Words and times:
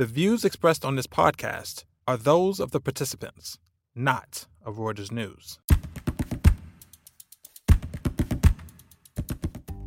The 0.00 0.06
views 0.06 0.46
expressed 0.46 0.82
on 0.82 0.96
this 0.96 1.06
podcast 1.06 1.84
are 2.08 2.16
those 2.16 2.58
of 2.58 2.70
the 2.70 2.80
participants, 2.80 3.58
not 3.94 4.46
of 4.64 4.76
Reuters 4.76 5.12
News. 5.12 5.58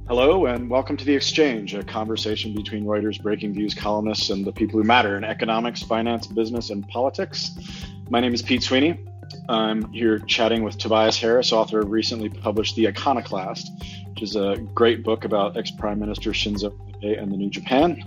Hello, 0.07 0.46
and 0.46 0.70
welcome 0.70 0.97
to 0.97 1.04
The 1.04 1.15
Exchange, 1.15 1.73
a 1.73 1.84
conversation 1.84 2.54
between 2.54 2.86
Reuters 2.86 3.20
Breakingviews 3.20 3.76
columnists 3.76 4.29
and 4.29 4.46
the 4.46 4.52
people 4.52 4.79
who 4.79 4.86
matter 4.86 5.18
in 5.18 5.23
economics, 5.23 5.81
finance, 5.81 6.27
business, 6.27 6.70
and 6.70 6.88
politics. 6.89 7.50
My 8.11 8.20
name 8.20 8.36
is 8.36 8.43
Pete 8.43 8.61
Sweeney. 8.61 9.04
I'm 9.50 9.91
here 9.93 10.20
chatting 10.20 10.61
with 10.61 10.77
Tobias 10.77 11.18
Harris, 11.18 11.52
author 11.52 11.80
of 11.80 11.89
recently 11.89 12.30
published 12.30 12.75
The 12.75 12.88
Iconoclast, 12.88 13.68
is 14.23 14.35
a 14.35 14.57
great 14.73 15.03
book 15.03 15.25
about 15.25 15.57
ex 15.57 15.69
Prime 15.69 15.99
Minister 15.99 16.31
Shinzo 16.31 16.73
Abe 17.03 17.19
and 17.19 17.31
the 17.31 17.37
New 17.37 17.49
Japan. 17.49 18.03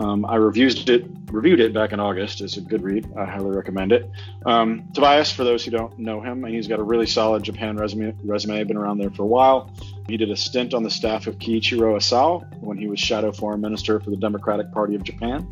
Um, 0.00 0.24
I 0.26 0.36
reviewed 0.36 0.88
it 0.88 1.06
reviewed 1.30 1.60
it 1.60 1.72
back 1.72 1.92
in 1.92 2.00
August. 2.00 2.40
It's 2.40 2.56
a 2.56 2.60
good 2.60 2.82
read. 2.82 3.10
I 3.16 3.24
highly 3.24 3.56
recommend 3.56 3.92
it. 3.92 4.10
Um, 4.44 4.88
Tobias, 4.92 5.30
for 5.30 5.44
those 5.44 5.64
who 5.64 5.70
don't 5.70 5.98
know 5.98 6.20
him, 6.20 6.44
he's 6.44 6.66
got 6.66 6.80
a 6.80 6.82
really 6.82 7.06
solid 7.06 7.42
Japan 7.42 7.76
resume. 7.76 8.14
Resume 8.24 8.64
been 8.64 8.76
around 8.76 8.98
there 8.98 9.10
for 9.10 9.22
a 9.22 9.26
while. 9.26 9.70
He 10.08 10.16
did 10.16 10.30
a 10.30 10.36
stint 10.36 10.74
on 10.74 10.82
the 10.82 10.90
staff 10.90 11.26
of 11.26 11.38
Keiichiro 11.38 11.96
Asao 11.96 12.60
when 12.60 12.76
he 12.76 12.88
was 12.88 12.98
shadow 12.98 13.30
foreign 13.30 13.60
minister 13.60 14.00
for 14.00 14.10
the 14.10 14.16
Democratic 14.16 14.72
Party 14.72 14.94
of 14.94 15.04
Japan. 15.04 15.48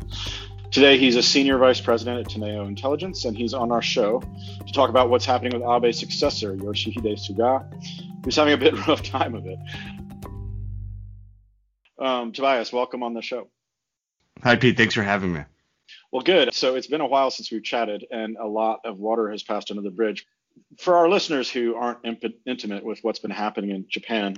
Today, 0.71 0.99
he's 0.99 1.15
a 1.15 1.23
senior 1.23 1.57
vice 1.57 1.81
president 1.81 2.19
at 2.19 2.31
Teneo 2.31 2.67
Intelligence, 2.67 3.25
and 3.25 3.35
he's 3.35 3.55
on 3.55 3.71
our 3.71 3.81
show 3.81 4.21
to 4.65 4.71
talk 4.71 4.91
about 4.91 5.09
what's 5.09 5.25
happening 5.25 5.59
with 5.59 5.67
Abe's 5.67 5.97
successor, 5.97 6.55
Yoshihide 6.55 7.17
Suga, 7.17 7.65
who's 8.23 8.35
having 8.35 8.53
a 8.53 8.57
bit 8.57 8.75
rough 8.87 9.01
time 9.01 9.33
of 9.33 9.47
it. 9.47 9.57
Um, 11.99 12.31
Tobias, 12.31 12.71
welcome 12.71 13.03
on 13.03 13.13
the 13.13 13.21
show. 13.21 13.49
Hi, 14.41 14.55
Pete. 14.55 14.77
Thanks 14.77 14.93
for 14.93 15.03
having 15.03 15.33
me. 15.33 15.41
Well, 16.11 16.21
good. 16.21 16.53
So 16.53 16.75
it's 16.75 16.87
been 16.87 17.01
a 17.01 17.07
while 17.07 17.29
since 17.29 17.51
we've 17.51 17.63
chatted, 17.63 18.05
and 18.09 18.37
a 18.37 18.47
lot 18.47 18.79
of 18.85 18.97
water 18.97 19.29
has 19.31 19.43
passed 19.43 19.69
under 19.69 19.83
the 19.83 19.91
bridge. 19.91 20.25
For 20.77 20.95
our 20.95 21.09
listeners 21.09 21.51
who 21.51 21.75
aren't 21.75 21.99
imp- 22.05 22.35
intimate 22.45 22.85
with 22.85 22.99
what's 23.01 23.19
been 23.19 23.31
happening 23.31 23.71
in 23.71 23.85
Japan, 23.89 24.37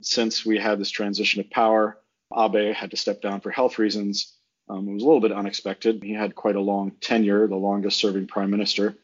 since 0.00 0.44
we 0.44 0.58
had 0.58 0.78
this 0.78 0.90
transition 0.90 1.40
of 1.40 1.50
power, 1.50 1.98
Abe 2.36 2.74
had 2.74 2.90
to 2.92 2.96
step 2.96 3.20
down 3.20 3.40
for 3.40 3.50
health 3.50 3.78
reasons. 3.78 4.34
Um, 4.68 4.88
it 4.88 4.94
was 4.94 5.02
a 5.02 5.06
little 5.06 5.20
bit 5.20 5.32
unexpected. 5.32 6.02
He 6.02 6.14
had 6.14 6.34
quite 6.34 6.56
a 6.56 6.60
long 6.60 6.92
tenure, 7.00 7.46
the 7.46 7.56
longest 7.56 7.98
serving 7.98 8.26
prime 8.26 8.50
minister. 8.50 8.96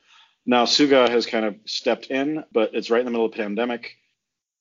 Now, 0.46 0.64
Suga 0.64 1.10
has 1.10 1.26
kind 1.26 1.44
of 1.44 1.56
stepped 1.66 2.06
in, 2.06 2.42
but 2.52 2.70
it's 2.72 2.90
right 2.90 3.00
in 3.00 3.04
the 3.04 3.10
middle 3.10 3.26
of 3.26 3.32
the 3.32 3.38
pandemic. 3.38 3.96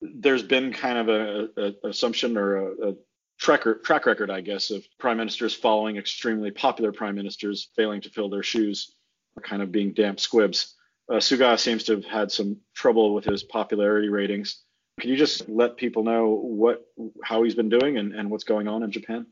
There's 0.02 0.44
been 0.44 0.74
kind 0.74 0.98
of 0.98 1.10
a, 1.10 1.50
a 1.58 1.88
assumption 1.90 2.38
or 2.38 2.58
a, 2.58 2.90
a 2.90 2.96
track, 3.38 3.64
track 3.84 4.06
record, 4.06 4.30
I 4.30 4.42
guess, 4.42 4.72
of 4.72 4.86
prime 5.00 5.18
ministers 5.18 5.54
following 5.54 5.98
extremely 5.98 6.52
popular 6.52 6.92
prime 6.92 7.16
ministers 7.16 7.70
failing 7.76 8.02
to 8.02 8.10
fill 8.10 8.30
their 8.30 8.44
shoes, 8.44 8.96
or 9.36 9.42
kind 9.44 9.62
of 9.62 9.72
being 9.72 9.94
damp 9.94 10.20
squibs. 10.20 10.76
Uh, 11.10 11.16
Suga 11.16 11.58
seems 11.58 11.84
to 11.86 11.94
have 11.94 12.06
had 12.06 12.32
some 12.32 12.58
trouble 12.74 13.14
with 13.14 13.26
his 13.26 13.44
popularity 13.44 14.10
ratings. 14.10 14.64
Can 15.00 15.10
you 15.10 15.16
just 15.16 15.48
let 15.48 15.78
people 15.78 16.04
know 16.04 16.28
what 16.30 16.86
how 17.24 17.44
he's 17.44 17.56
been 17.56 17.70
doing 17.70 17.98
and, 17.98 18.14
and 18.14 18.30
what's 18.30 18.44
going 18.44 18.68
on 18.68 18.84
in 18.84 18.92
Japan? 18.92 19.28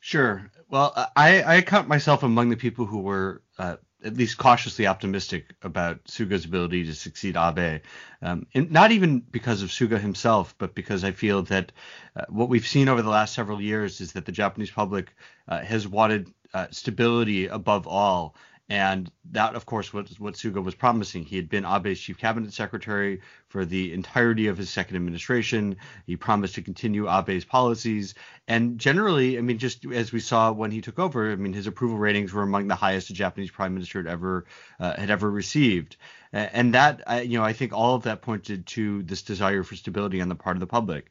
Sure. 0.00 0.50
Well, 0.68 0.92
I, 1.14 1.56
I 1.58 1.60
count 1.62 1.86
myself 1.86 2.22
among 2.22 2.48
the 2.48 2.56
people 2.56 2.86
who 2.86 3.00
were 3.00 3.42
uh, 3.58 3.76
at 4.04 4.16
least 4.16 4.38
cautiously 4.38 4.86
optimistic 4.86 5.54
about 5.62 6.04
Suga's 6.04 6.44
ability 6.44 6.84
to 6.84 6.94
succeed 6.94 7.36
Abe. 7.36 7.82
Um, 8.22 8.46
not 8.54 8.92
even 8.92 9.20
because 9.20 9.62
of 9.62 9.70
Suga 9.70 10.00
himself, 10.00 10.54
but 10.58 10.74
because 10.74 11.04
I 11.04 11.12
feel 11.12 11.42
that 11.44 11.72
uh, 12.16 12.24
what 12.28 12.48
we've 12.48 12.66
seen 12.66 12.88
over 12.88 13.02
the 13.02 13.10
last 13.10 13.34
several 13.34 13.60
years 13.60 14.00
is 14.00 14.12
that 14.12 14.26
the 14.26 14.32
Japanese 14.32 14.70
public 14.70 15.14
uh, 15.48 15.60
has 15.60 15.86
wanted 15.86 16.28
uh, 16.54 16.66
stability 16.70 17.46
above 17.46 17.86
all. 17.86 18.34
And 18.70 19.10
that, 19.32 19.56
of 19.56 19.66
course, 19.66 19.92
was 19.92 20.20
what 20.20 20.34
Suga 20.34 20.62
was 20.62 20.76
promising. 20.76 21.24
He 21.24 21.34
had 21.34 21.48
been 21.48 21.64
Abe's 21.64 22.00
chief 22.00 22.18
cabinet 22.18 22.52
secretary 22.52 23.20
for 23.48 23.64
the 23.64 23.92
entirety 23.92 24.46
of 24.46 24.56
his 24.56 24.70
second 24.70 24.94
administration. 24.94 25.76
He 26.06 26.16
promised 26.16 26.54
to 26.54 26.62
continue 26.62 27.08
Abe's 27.08 27.44
policies. 27.44 28.14
And 28.46 28.78
generally, 28.78 29.38
I 29.38 29.40
mean, 29.40 29.58
just 29.58 29.84
as 29.86 30.12
we 30.12 30.20
saw 30.20 30.52
when 30.52 30.70
he 30.70 30.82
took 30.82 31.00
over, 31.00 31.32
I 31.32 31.34
mean, 31.34 31.52
his 31.52 31.66
approval 31.66 31.98
ratings 31.98 32.32
were 32.32 32.44
among 32.44 32.68
the 32.68 32.76
highest 32.76 33.10
a 33.10 33.12
Japanese 33.12 33.50
prime 33.50 33.74
minister 33.74 33.98
had 33.98 34.06
ever 34.06 34.46
uh, 34.78 34.94
had 34.94 35.10
ever 35.10 35.28
received. 35.28 35.96
And 36.32 36.74
that, 36.74 37.26
you 37.26 37.38
know, 37.38 37.44
I 37.44 37.54
think 37.54 37.72
all 37.72 37.96
of 37.96 38.04
that 38.04 38.22
pointed 38.22 38.64
to 38.66 39.02
this 39.02 39.22
desire 39.22 39.64
for 39.64 39.74
stability 39.74 40.20
on 40.20 40.28
the 40.28 40.36
part 40.36 40.54
of 40.54 40.60
the 40.60 40.68
public 40.68 41.10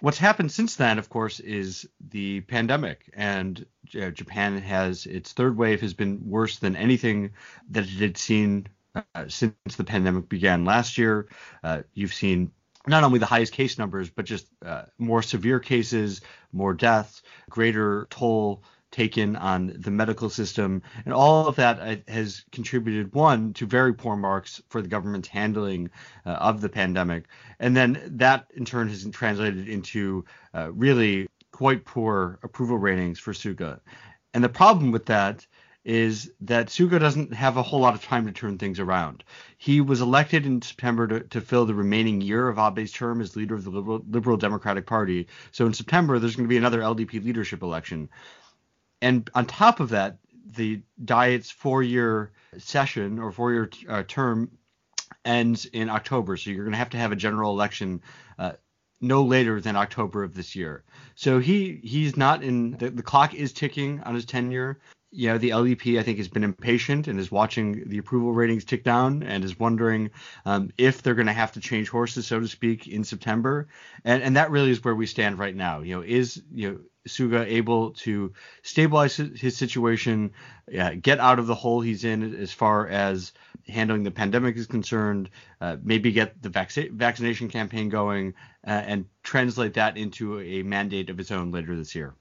what's 0.00 0.18
happened 0.18 0.52
since 0.52 0.76
then, 0.76 0.98
of 0.98 1.08
course, 1.08 1.40
is 1.40 1.88
the 2.10 2.40
pandemic, 2.42 3.10
and 3.14 3.64
uh, 4.00 4.10
Japan 4.10 4.58
has 4.58 5.06
its 5.06 5.32
third 5.32 5.56
wave 5.56 5.80
has 5.80 5.94
been 5.94 6.20
worse 6.28 6.58
than 6.58 6.76
anything 6.76 7.30
that 7.70 7.84
it 7.84 8.00
had 8.00 8.16
seen 8.16 8.66
uh, 8.94 9.24
since 9.28 9.54
the 9.76 9.84
pandemic 9.84 10.28
began 10.28 10.64
last 10.64 10.98
year. 10.98 11.28
Uh, 11.62 11.82
you've 11.94 12.14
seen 12.14 12.50
not 12.86 13.04
only 13.04 13.18
the 13.18 13.26
highest 13.26 13.52
case 13.52 13.78
numbers, 13.78 14.08
but 14.10 14.24
just 14.24 14.46
uh, 14.64 14.84
more 14.98 15.22
severe 15.22 15.60
cases, 15.60 16.20
more 16.52 16.74
deaths, 16.74 17.22
greater 17.50 18.06
toll 18.10 18.62
taken 18.90 19.36
on 19.36 19.74
the 19.78 19.90
medical 19.90 20.30
system, 20.30 20.82
and 21.04 21.12
all 21.12 21.46
of 21.46 21.56
that 21.56 21.80
uh, 21.80 21.96
has 22.10 22.44
contributed 22.52 23.14
one 23.14 23.52
to 23.54 23.66
very 23.66 23.92
poor 23.92 24.16
marks 24.16 24.62
for 24.68 24.80
the 24.82 24.88
government's 24.88 25.28
handling 25.28 25.90
uh, 26.24 26.30
of 26.30 26.60
the 26.60 26.68
pandemic, 26.68 27.24
and 27.60 27.76
then 27.76 28.00
that 28.16 28.46
in 28.54 28.64
turn 28.64 28.88
has 28.88 29.08
translated 29.10 29.68
into 29.68 30.24
uh, 30.54 30.70
really 30.72 31.28
quite 31.52 31.84
poor 31.84 32.38
approval 32.42 32.78
ratings 32.78 33.18
for 33.18 33.32
Suga. 33.32 33.80
And 34.34 34.44
the 34.44 34.48
problem 34.48 34.92
with 34.92 35.06
that 35.06 35.46
is 35.84 36.30
that 36.42 36.66
Suga 36.66 37.00
doesn't 37.00 37.32
have 37.32 37.56
a 37.56 37.62
whole 37.62 37.80
lot 37.80 37.94
of 37.94 38.02
time 38.02 38.26
to 38.26 38.32
turn 38.32 38.58
things 38.58 38.78
around. 38.78 39.24
He 39.56 39.80
was 39.80 40.02
elected 40.02 40.44
in 40.44 40.60
September 40.60 41.08
to, 41.08 41.20
to 41.20 41.40
fill 41.40 41.64
the 41.64 41.74
remaining 41.74 42.20
year 42.20 42.48
of 42.48 42.58
Abe's 42.58 42.92
term 42.92 43.22
as 43.22 43.36
leader 43.36 43.54
of 43.54 43.64
the 43.64 43.70
Liberal, 43.70 44.04
Liberal 44.08 44.36
Democratic 44.36 44.86
Party. 44.86 45.28
So 45.50 45.64
in 45.64 45.72
September, 45.72 46.18
there's 46.18 46.36
going 46.36 46.44
to 46.44 46.48
be 46.48 46.58
another 46.58 46.80
LDP 46.80 47.24
leadership 47.24 47.62
election 47.62 48.10
and 49.00 49.28
on 49.34 49.46
top 49.46 49.80
of 49.80 49.90
that, 49.90 50.18
the 50.50 50.82
diet's 51.04 51.50
four-year 51.50 52.32
session 52.58 53.18
or 53.18 53.30
four-year 53.32 53.70
uh, 53.88 54.02
term 54.06 54.50
ends 55.24 55.66
in 55.66 55.88
October, 55.88 56.36
so 56.36 56.50
you're 56.50 56.64
going 56.64 56.72
to 56.72 56.78
have 56.78 56.90
to 56.90 56.96
have 56.96 57.12
a 57.12 57.16
general 57.16 57.52
election 57.52 58.02
uh, 58.38 58.52
no 59.00 59.22
later 59.22 59.60
than 59.60 59.76
October 59.76 60.22
of 60.22 60.34
this 60.34 60.56
year. 60.56 60.84
So 61.14 61.38
he 61.38 61.80
he's 61.82 62.16
not 62.16 62.42
in 62.42 62.72
the, 62.72 62.90
the 62.90 63.02
clock 63.02 63.34
is 63.34 63.52
ticking 63.52 64.02
on 64.02 64.14
his 64.14 64.24
tenure. 64.24 64.80
You 65.10 65.28
know, 65.28 65.38
the 65.38 65.50
LDP 65.50 65.98
I 65.98 66.02
think 66.02 66.18
has 66.18 66.28
been 66.28 66.44
impatient 66.44 67.08
and 67.08 67.18
is 67.18 67.30
watching 67.30 67.88
the 67.88 67.98
approval 67.98 68.32
ratings 68.32 68.64
tick 68.64 68.84
down 68.84 69.22
and 69.22 69.42
is 69.42 69.58
wondering 69.58 70.10
um, 70.44 70.70
if 70.76 71.02
they're 71.02 71.14
going 71.14 71.28
to 71.28 71.32
have 71.32 71.52
to 71.52 71.60
change 71.60 71.88
horses, 71.88 72.26
so 72.26 72.38
to 72.40 72.48
speak, 72.48 72.86
in 72.86 73.04
September. 73.04 73.68
And 74.04 74.22
and 74.22 74.36
that 74.36 74.50
really 74.50 74.70
is 74.70 74.84
where 74.84 74.94
we 74.94 75.06
stand 75.06 75.38
right 75.38 75.56
now. 75.56 75.80
You 75.80 75.96
know, 75.96 76.02
is 76.02 76.42
you 76.52 76.70
know 76.70 76.78
Suga 77.08 77.46
able 77.46 77.92
to 77.92 78.32
stabilize 78.62 79.16
his 79.16 79.56
situation, 79.56 80.32
uh, 80.78 80.92
get 81.00 81.18
out 81.18 81.38
of 81.38 81.46
the 81.46 81.54
hole 81.54 81.80
he's 81.80 82.04
in 82.04 82.34
as 82.36 82.52
far 82.52 82.86
as 82.86 83.32
handling 83.66 84.02
the 84.02 84.10
pandemic 84.10 84.56
is 84.56 84.66
concerned, 84.66 85.30
uh, 85.60 85.76
maybe 85.82 86.12
get 86.12 86.40
the 86.42 86.48
vac- 86.48 86.90
vaccination 86.92 87.48
campaign 87.48 87.88
going, 87.88 88.34
uh, 88.66 88.70
and 88.70 89.06
translate 89.22 89.74
that 89.74 89.96
into 89.96 90.40
a 90.40 90.62
mandate 90.62 91.10
of 91.10 91.20
its 91.20 91.30
own 91.30 91.50
later 91.50 91.76
this 91.76 91.94
year. 91.94 92.14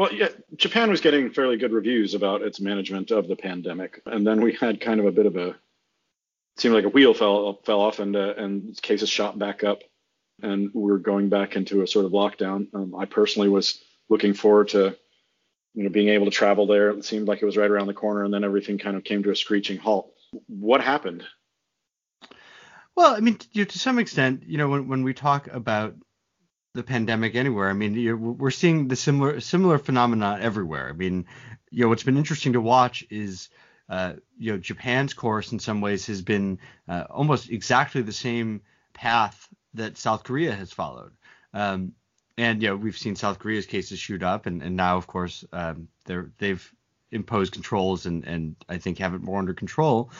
Well, 0.00 0.14
yeah, 0.14 0.28
Japan 0.56 0.88
was 0.88 1.02
getting 1.02 1.28
fairly 1.28 1.58
good 1.58 1.72
reviews 1.72 2.14
about 2.14 2.40
its 2.40 2.58
management 2.58 3.10
of 3.10 3.28
the 3.28 3.36
pandemic, 3.36 4.00
and 4.06 4.26
then 4.26 4.40
we 4.40 4.54
had 4.54 4.80
kind 4.80 4.98
of 4.98 5.04
a 5.04 5.12
bit 5.12 5.26
of 5.26 5.36
a 5.36 5.56
seemed 6.56 6.74
like 6.74 6.86
a 6.86 6.88
wheel 6.88 7.12
fell 7.12 7.60
fell 7.66 7.82
off 7.82 7.98
and 7.98 8.16
uh, 8.16 8.32
and 8.38 8.80
cases 8.80 9.10
shot 9.10 9.38
back 9.38 9.62
up 9.62 9.82
and 10.40 10.70
we're 10.72 10.96
going 10.96 11.28
back 11.28 11.54
into 11.54 11.82
a 11.82 11.86
sort 11.86 12.06
of 12.06 12.12
lockdown. 12.12 12.66
Um, 12.74 12.94
I 12.94 13.04
personally 13.04 13.50
was 13.50 13.78
looking 14.08 14.32
forward 14.32 14.68
to, 14.68 14.96
you 15.74 15.84
know, 15.84 15.90
being 15.90 16.08
able 16.08 16.24
to 16.24 16.30
travel 16.30 16.66
there. 16.66 16.88
It 16.88 17.04
seemed 17.04 17.28
like 17.28 17.42
it 17.42 17.44
was 17.44 17.58
right 17.58 17.70
around 17.70 17.88
the 17.88 17.92
corner, 17.92 18.24
and 18.24 18.32
then 18.32 18.42
everything 18.42 18.78
kind 18.78 18.96
of 18.96 19.04
came 19.04 19.22
to 19.24 19.32
a 19.32 19.36
screeching 19.36 19.76
halt. 19.76 20.14
What 20.46 20.80
happened? 20.80 21.24
Well, 22.96 23.14
I 23.14 23.20
mean, 23.20 23.36
to, 23.36 23.66
to 23.66 23.78
some 23.78 23.98
extent, 23.98 24.44
you 24.46 24.56
know, 24.56 24.70
when 24.70 24.88
when 24.88 25.02
we 25.02 25.12
talk 25.12 25.48
about 25.48 25.94
the 26.74 26.82
pandemic 26.82 27.34
anywhere, 27.34 27.68
I 27.68 27.72
mean, 27.72 28.38
we're 28.38 28.50
seeing 28.50 28.88
the 28.88 28.96
similar 28.96 29.40
similar 29.40 29.78
phenomena 29.78 30.38
everywhere. 30.40 30.88
I 30.88 30.92
mean, 30.92 31.26
you 31.70 31.84
know, 31.84 31.88
what's 31.88 32.04
been 32.04 32.18
interesting 32.18 32.54
to 32.54 32.60
watch 32.60 33.04
is. 33.10 33.48
Uh, 33.88 34.14
you 34.38 34.52
know, 34.52 34.58
Japan's 34.58 35.14
course 35.14 35.50
in 35.50 35.58
some 35.58 35.80
ways 35.80 36.06
has 36.06 36.22
been 36.22 36.60
uh, 36.88 37.06
almost 37.10 37.50
exactly 37.50 38.02
the 38.02 38.12
same 38.12 38.60
path 38.94 39.48
that 39.74 39.98
South 39.98 40.22
Korea 40.22 40.52
has 40.52 40.72
followed. 40.72 41.10
Um, 41.52 41.94
and 42.40 42.62
you 42.62 42.68
know 42.68 42.76
we've 42.76 42.96
seen 42.96 43.16
South 43.16 43.38
Korea's 43.38 43.66
cases 43.66 43.98
shoot 43.98 44.22
up, 44.22 44.46
and, 44.46 44.62
and 44.62 44.76
now 44.76 44.96
of 44.96 45.06
course 45.06 45.44
um, 45.52 45.88
they're 46.06 46.30
they've 46.38 46.72
imposed 47.10 47.52
controls 47.52 48.06
and 48.06 48.24
and 48.24 48.56
I 48.68 48.78
think 48.78 48.98
have 48.98 49.14
it 49.14 49.22
more 49.22 49.38
under 49.38 49.54
control. 49.54 50.10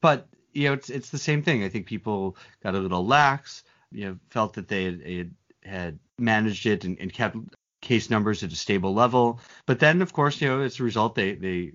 But 0.00 0.28
you 0.52 0.68
know 0.68 0.74
it's 0.74 0.90
it's 0.90 1.10
the 1.10 1.18
same 1.18 1.42
thing. 1.42 1.64
I 1.64 1.68
think 1.68 1.86
people 1.86 2.36
got 2.62 2.74
a 2.74 2.78
little 2.78 3.06
lax. 3.06 3.64
You 3.90 4.06
know 4.06 4.18
felt 4.30 4.54
that 4.54 4.68
they 4.68 4.84
had, 4.84 5.00
had, 5.06 5.34
had 5.64 5.98
managed 6.18 6.66
it 6.66 6.84
and, 6.84 6.98
and 7.00 7.12
kept 7.12 7.36
case 7.80 8.08
numbers 8.10 8.42
at 8.42 8.52
a 8.52 8.56
stable 8.56 8.94
level. 8.94 9.40
But 9.66 9.80
then, 9.80 10.02
of 10.02 10.12
course, 10.12 10.40
you 10.40 10.48
know, 10.48 10.60
as 10.60 10.80
a 10.80 10.84
result, 10.84 11.14
they 11.14 11.34
they 11.34 11.72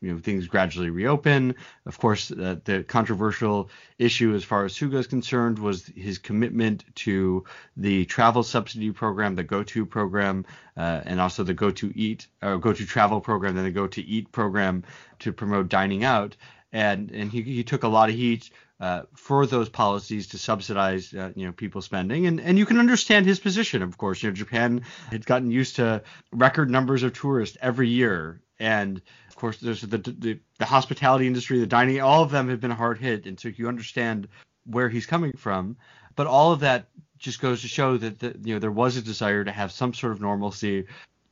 you 0.00 0.12
know 0.12 0.18
things 0.18 0.46
gradually 0.46 0.90
reopen. 0.90 1.54
Of 1.86 1.98
course, 1.98 2.30
uh, 2.30 2.56
the 2.64 2.82
controversial 2.82 3.70
issue 3.98 4.34
as 4.34 4.42
far 4.42 4.64
as 4.64 4.74
Suga 4.74 4.94
is 4.94 5.06
concerned 5.06 5.58
was 5.58 5.86
his 5.86 6.18
commitment 6.18 6.84
to 6.96 7.44
the 7.76 8.06
travel 8.06 8.42
subsidy 8.42 8.90
program, 8.90 9.34
the 9.34 9.44
Go 9.44 9.62
To 9.62 9.86
program, 9.86 10.46
uh, 10.76 11.02
and 11.04 11.20
also 11.20 11.44
the 11.44 11.54
Go 11.54 11.70
To 11.70 11.92
Eat 11.94 12.26
or 12.42 12.58
Go 12.58 12.72
To 12.72 12.86
Travel 12.86 13.20
program, 13.20 13.54
then 13.54 13.64
the 13.64 13.70
Go 13.70 13.86
To 13.86 14.02
Eat 14.02 14.32
program 14.32 14.84
to 15.20 15.32
promote 15.32 15.68
dining 15.68 16.04
out. 16.04 16.36
And 16.72 17.10
and 17.10 17.30
he, 17.30 17.42
he 17.42 17.64
took 17.64 17.82
a 17.82 17.88
lot 17.88 18.08
of 18.08 18.14
heat 18.14 18.50
uh, 18.80 19.02
for 19.14 19.44
those 19.46 19.68
policies 19.68 20.28
to 20.28 20.38
subsidize, 20.38 21.12
uh, 21.12 21.30
you 21.36 21.44
know, 21.44 21.52
people 21.52 21.82
spending, 21.82 22.26
and 22.26 22.40
and 22.40 22.58
you 22.58 22.64
can 22.64 22.78
understand 22.78 23.26
his 23.26 23.38
position. 23.38 23.82
Of 23.82 23.98
course, 23.98 24.22
you 24.22 24.30
know, 24.30 24.34
Japan 24.34 24.82
had 25.10 25.26
gotten 25.26 25.50
used 25.50 25.76
to 25.76 26.02
record 26.32 26.70
numbers 26.70 27.02
of 27.02 27.12
tourists 27.12 27.58
every 27.60 27.88
year, 27.88 28.40
and 28.58 29.02
of 29.28 29.36
course, 29.36 29.58
there's 29.58 29.82
the, 29.82 29.98
the 29.98 30.38
the 30.58 30.64
hospitality 30.64 31.26
industry, 31.26 31.58
the 31.60 31.66
dining, 31.66 32.00
all 32.00 32.22
of 32.22 32.30
them 32.30 32.48
have 32.48 32.60
been 32.60 32.70
hard 32.70 32.98
hit, 32.98 33.26
and 33.26 33.38
so 33.38 33.48
you 33.48 33.68
understand 33.68 34.28
where 34.64 34.88
he's 34.88 35.06
coming 35.06 35.32
from. 35.36 35.76
But 36.16 36.26
all 36.26 36.52
of 36.52 36.60
that 36.60 36.88
just 37.18 37.40
goes 37.40 37.60
to 37.60 37.68
show 37.68 37.98
that 37.98 38.18
the, 38.18 38.34
you 38.42 38.54
know 38.54 38.60
there 38.60 38.72
was 38.72 38.96
a 38.96 39.02
desire 39.02 39.44
to 39.44 39.52
have 39.52 39.72
some 39.72 39.92
sort 39.92 40.12
of 40.12 40.22
normalcy. 40.22 40.86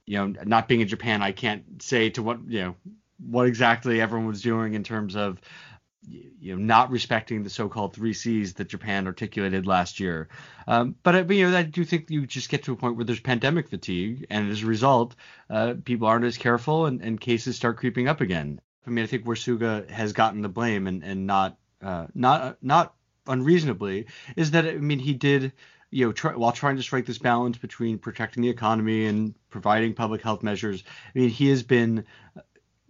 You 0.04 0.18
know, 0.18 0.34
not 0.44 0.68
being 0.68 0.82
in 0.82 0.88
Japan, 0.88 1.22
I 1.22 1.32
can't 1.32 1.82
say 1.82 2.10
to 2.10 2.22
what 2.22 2.40
you 2.46 2.60
know 2.60 2.74
what 3.18 3.46
exactly 3.46 4.00
everyone 4.00 4.26
was 4.26 4.42
doing 4.42 4.74
in 4.74 4.84
terms 4.84 5.16
of 5.16 5.40
you 6.06 6.54
know 6.54 6.62
not 6.62 6.90
respecting 6.90 7.42
the 7.42 7.50
so-called 7.50 7.94
three 7.94 8.12
C's 8.12 8.54
that 8.54 8.68
Japan 8.68 9.06
articulated 9.06 9.66
last 9.66 10.00
year. 10.00 10.28
Um, 10.66 10.94
but 11.02 11.14
I, 11.14 11.20
you 11.32 11.50
know 11.50 11.56
I 11.56 11.62
do 11.62 11.84
think 11.84 12.10
you 12.10 12.26
just 12.26 12.48
get 12.48 12.64
to 12.64 12.72
a 12.72 12.76
point 12.76 12.96
where 12.96 13.04
there's 13.04 13.20
pandemic 13.20 13.68
fatigue, 13.68 14.26
and 14.30 14.50
as 14.50 14.62
a 14.62 14.66
result, 14.66 15.16
uh, 15.50 15.74
people 15.84 16.06
aren't 16.06 16.24
as 16.24 16.38
careful, 16.38 16.86
and, 16.86 17.02
and, 17.02 17.20
cases 17.20 17.56
start 17.56 17.78
creeping 17.78 18.08
up 18.08 18.20
again. 18.20 18.60
I 18.86 18.90
mean 18.90 19.04
I 19.04 19.06
think 19.06 19.26
where 19.26 19.36
Suga 19.36 19.88
has 19.90 20.12
gotten 20.12 20.42
the 20.42 20.48
blame, 20.48 20.86
and 20.86 21.02
and 21.02 21.26
not 21.26 21.58
uh, 21.82 22.06
not 22.14 22.58
not 22.62 22.94
unreasonably, 23.26 24.06
is 24.36 24.52
that 24.52 24.66
I 24.66 24.74
mean 24.74 24.98
he 24.98 25.14
did. 25.14 25.52
You 25.90 26.04
know, 26.04 26.12
try, 26.12 26.36
while 26.36 26.52
trying 26.52 26.76
to 26.76 26.82
strike 26.82 27.06
this 27.06 27.16
balance 27.16 27.56
between 27.56 27.96
protecting 27.96 28.42
the 28.42 28.50
economy 28.50 29.06
and 29.06 29.34
providing 29.48 29.94
public 29.94 30.20
health 30.20 30.42
measures, 30.42 30.84
I 31.14 31.18
mean, 31.18 31.30
he 31.30 31.48
has 31.48 31.62
been 31.62 32.04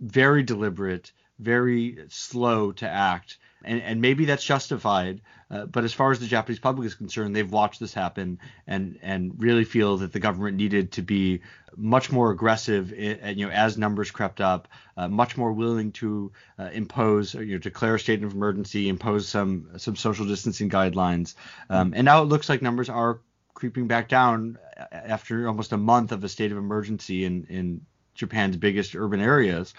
very 0.01 0.43
deliberate 0.43 1.13
very 1.39 1.99
slow 2.09 2.73
to 2.73 2.89
act. 2.89 3.39
And, 3.65 3.83
and 3.83 4.01
maybe 4.01 4.25
that's 4.25 4.45
justified, 4.45 5.21
uh, 5.51 5.67
but 5.67 5.83
as 5.83 5.93
far 5.93 6.13
as 6.13 6.21
the 6.21 6.29
Japanese 6.29 6.61
public 6.61 6.87
is 6.87 6.95
concerned, 6.95 7.35
they've 7.35 7.51
watched 7.51 7.81
this 7.81 7.93
happen 7.93 8.39
and 8.69 8.99
and 9.03 9.35
really 9.39 9.65
feel 9.65 9.97
that 9.97 10.13
the 10.13 10.21
government 10.21 10.57
needed 10.57 10.93
to 10.93 11.03
be 11.03 11.41
much 11.77 12.13
more 12.13 12.31
aggressive, 12.31 12.93
in, 12.93 13.37
you 13.37 13.47
know, 13.47 13.53
as 13.53 13.77
numbers 13.77 14.13
crept 14.13 14.41
up, 14.41 14.69
uh, 14.97 15.09
much 15.09 15.37
more 15.37 15.53
willing 15.53 15.91
to 15.93 16.31
uh, 16.59 16.71
impose, 16.73 17.35
you 17.35 17.53
know, 17.53 17.59
declare 17.59 17.97
a 17.97 18.01
state 18.01 18.23
of 18.23 18.33
emergency, 18.33 18.89
impose 18.89 19.27
some 19.27 19.71
some 19.77 19.97
social 19.97 20.27
distancing 20.27 20.71
guidelines. 20.71 21.35
Um, 21.69 21.95
and 21.97 22.05
now 22.05 22.23
it 22.23 22.27
looks 22.27 22.49
like 22.49 22.63
numbers 22.63 22.89
are 22.89 23.21
creeping 23.55 23.89
back 23.89 24.09
down 24.09 24.57
after 24.93 25.49
almost 25.49 25.73
a 25.73 25.77
month 25.77 26.13
of 26.13 26.23
a 26.23 26.29
state 26.29 26.53
of 26.53 26.59
emergency 26.59 27.25
in 27.25 27.45
in 27.47 27.81
Japan's 28.15 28.57
biggest 28.57 28.95
urban 28.95 29.21
areas 29.21 29.75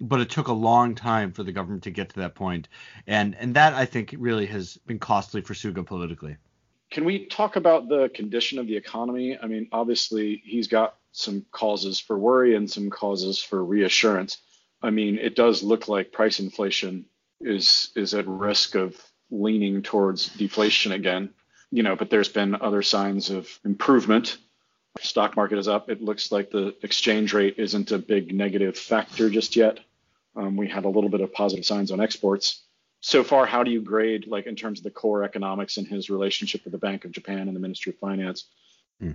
but 0.00 0.20
it 0.20 0.30
took 0.30 0.48
a 0.48 0.52
long 0.52 0.94
time 0.94 1.32
for 1.32 1.42
the 1.42 1.52
government 1.52 1.82
to 1.84 1.90
get 1.90 2.08
to 2.10 2.20
that 2.20 2.34
point, 2.34 2.68
and 3.06 3.36
and 3.36 3.54
that 3.54 3.74
I 3.74 3.84
think 3.84 4.14
really 4.18 4.46
has 4.46 4.78
been 4.86 4.98
costly 4.98 5.42
for 5.42 5.54
Suga 5.54 5.84
politically. 5.84 6.36
Can 6.90 7.04
we 7.04 7.26
talk 7.26 7.56
about 7.56 7.88
the 7.88 8.10
condition 8.14 8.58
of 8.58 8.66
the 8.66 8.76
economy? 8.76 9.38
I 9.40 9.46
mean, 9.46 9.68
obviously 9.70 10.42
he's 10.44 10.66
got 10.66 10.96
some 11.12 11.44
causes 11.52 12.00
for 12.00 12.18
worry 12.18 12.56
and 12.56 12.68
some 12.68 12.90
causes 12.90 13.40
for 13.40 13.64
reassurance. 13.64 14.38
I 14.82 14.90
mean, 14.90 15.18
it 15.18 15.36
does 15.36 15.62
look 15.62 15.86
like 15.88 16.12
price 16.12 16.40
inflation 16.40 17.04
is 17.40 17.90
is 17.94 18.14
at 18.14 18.26
risk 18.26 18.74
of 18.74 18.96
leaning 19.30 19.82
towards 19.82 20.28
deflation 20.30 20.92
again. 20.92 21.30
You 21.70 21.82
know, 21.82 21.94
but 21.94 22.10
there's 22.10 22.28
been 22.28 22.56
other 22.56 22.82
signs 22.82 23.30
of 23.30 23.48
improvement. 23.64 24.38
Stock 24.98 25.36
market 25.36 25.58
is 25.58 25.68
up. 25.68 25.88
It 25.88 26.02
looks 26.02 26.32
like 26.32 26.50
the 26.50 26.74
exchange 26.82 27.32
rate 27.32 27.54
isn't 27.58 27.92
a 27.92 27.98
big 27.98 28.34
negative 28.34 28.76
factor 28.76 29.30
just 29.30 29.54
yet. 29.54 29.78
Um, 30.36 30.56
we 30.56 30.68
had 30.68 30.84
a 30.84 30.88
little 30.88 31.10
bit 31.10 31.20
of 31.20 31.32
positive 31.32 31.64
signs 31.64 31.90
on 31.90 32.00
exports. 32.00 32.62
So 33.00 33.24
far, 33.24 33.46
how 33.46 33.64
do 33.64 33.70
you 33.70 33.80
grade, 33.80 34.26
like 34.26 34.46
in 34.46 34.56
terms 34.56 34.78
of 34.78 34.84
the 34.84 34.90
core 34.90 35.24
economics 35.24 35.78
and 35.78 35.86
his 35.86 36.10
relationship 36.10 36.64
with 36.64 36.72
the 36.72 36.78
Bank 36.78 37.04
of 37.04 37.12
Japan 37.12 37.48
and 37.48 37.56
the 37.56 37.60
Ministry 37.60 37.92
of 37.92 37.98
Finance? 37.98 38.46
Hmm. 39.00 39.12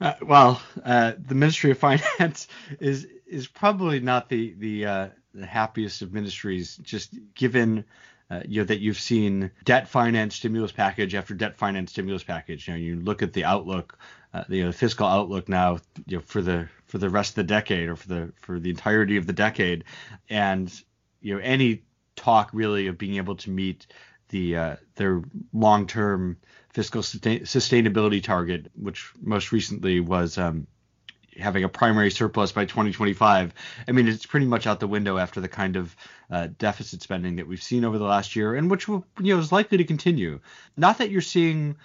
Uh, 0.00 0.14
well, 0.22 0.62
uh, 0.84 1.12
the 1.18 1.36
Ministry 1.36 1.70
of 1.70 1.78
Finance 2.18 2.48
is 2.80 3.06
is 3.26 3.46
probably 3.46 4.00
not 4.00 4.28
the 4.28 4.54
the, 4.58 4.86
uh, 4.86 5.08
the 5.32 5.46
happiest 5.46 6.02
of 6.02 6.12
ministries, 6.12 6.76
just 6.78 7.14
given 7.34 7.84
uh, 8.30 8.40
you 8.46 8.60
know 8.60 8.64
that 8.64 8.80
you've 8.80 8.98
seen 8.98 9.50
debt 9.64 9.88
finance 9.88 10.34
stimulus 10.34 10.72
package 10.72 11.14
after 11.14 11.34
debt 11.34 11.56
finance 11.56 11.92
stimulus 11.92 12.24
package. 12.24 12.66
You 12.66 12.74
know, 12.74 12.80
you 12.80 13.00
look 13.00 13.22
at 13.22 13.32
the 13.32 13.44
outlook, 13.44 13.98
uh, 14.32 14.44
the 14.48 14.72
fiscal 14.72 15.06
outlook 15.06 15.48
now, 15.48 15.78
you 16.06 16.16
know, 16.16 16.22
for 16.22 16.42
the 16.42 16.68
for 16.94 16.98
the 16.98 17.10
rest 17.10 17.30
of 17.30 17.34
the 17.34 17.42
decade 17.42 17.88
or 17.88 17.96
for 17.96 18.06
the 18.06 18.32
for 18.36 18.60
the 18.60 18.70
entirety 18.70 19.16
of 19.16 19.26
the 19.26 19.32
decade, 19.32 19.82
and 20.30 20.72
you 21.20 21.34
know 21.34 21.40
any 21.42 21.82
talk 22.14 22.50
really 22.52 22.86
of 22.86 22.96
being 22.96 23.16
able 23.16 23.34
to 23.34 23.50
meet 23.50 23.88
the 24.28 24.56
uh, 24.56 24.76
their 24.94 25.20
long-term 25.52 26.36
fiscal 26.72 27.02
sustain- 27.02 27.40
sustainability 27.40 28.22
target, 28.22 28.70
which 28.76 29.10
most 29.20 29.50
recently 29.50 29.98
was 29.98 30.38
um, 30.38 30.68
having 31.36 31.64
a 31.64 31.68
primary 31.68 32.12
surplus 32.12 32.52
by 32.52 32.64
2025. 32.64 33.52
I 33.88 33.90
mean, 33.90 34.06
it's 34.06 34.24
pretty 34.24 34.46
much 34.46 34.68
out 34.68 34.78
the 34.78 34.86
window 34.86 35.18
after 35.18 35.40
the 35.40 35.48
kind 35.48 35.74
of 35.74 35.96
uh, 36.30 36.46
deficit 36.60 37.02
spending 37.02 37.34
that 37.34 37.48
we've 37.48 37.60
seen 37.60 37.84
over 37.84 37.98
the 37.98 38.04
last 38.04 38.36
year, 38.36 38.54
and 38.54 38.70
which 38.70 38.86
will, 38.86 39.04
you 39.18 39.34
know 39.34 39.40
is 39.40 39.50
likely 39.50 39.78
to 39.78 39.84
continue. 39.84 40.38
Not 40.76 40.98
that 40.98 41.10
you're 41.10 41.22
seeing, 41.22 41.76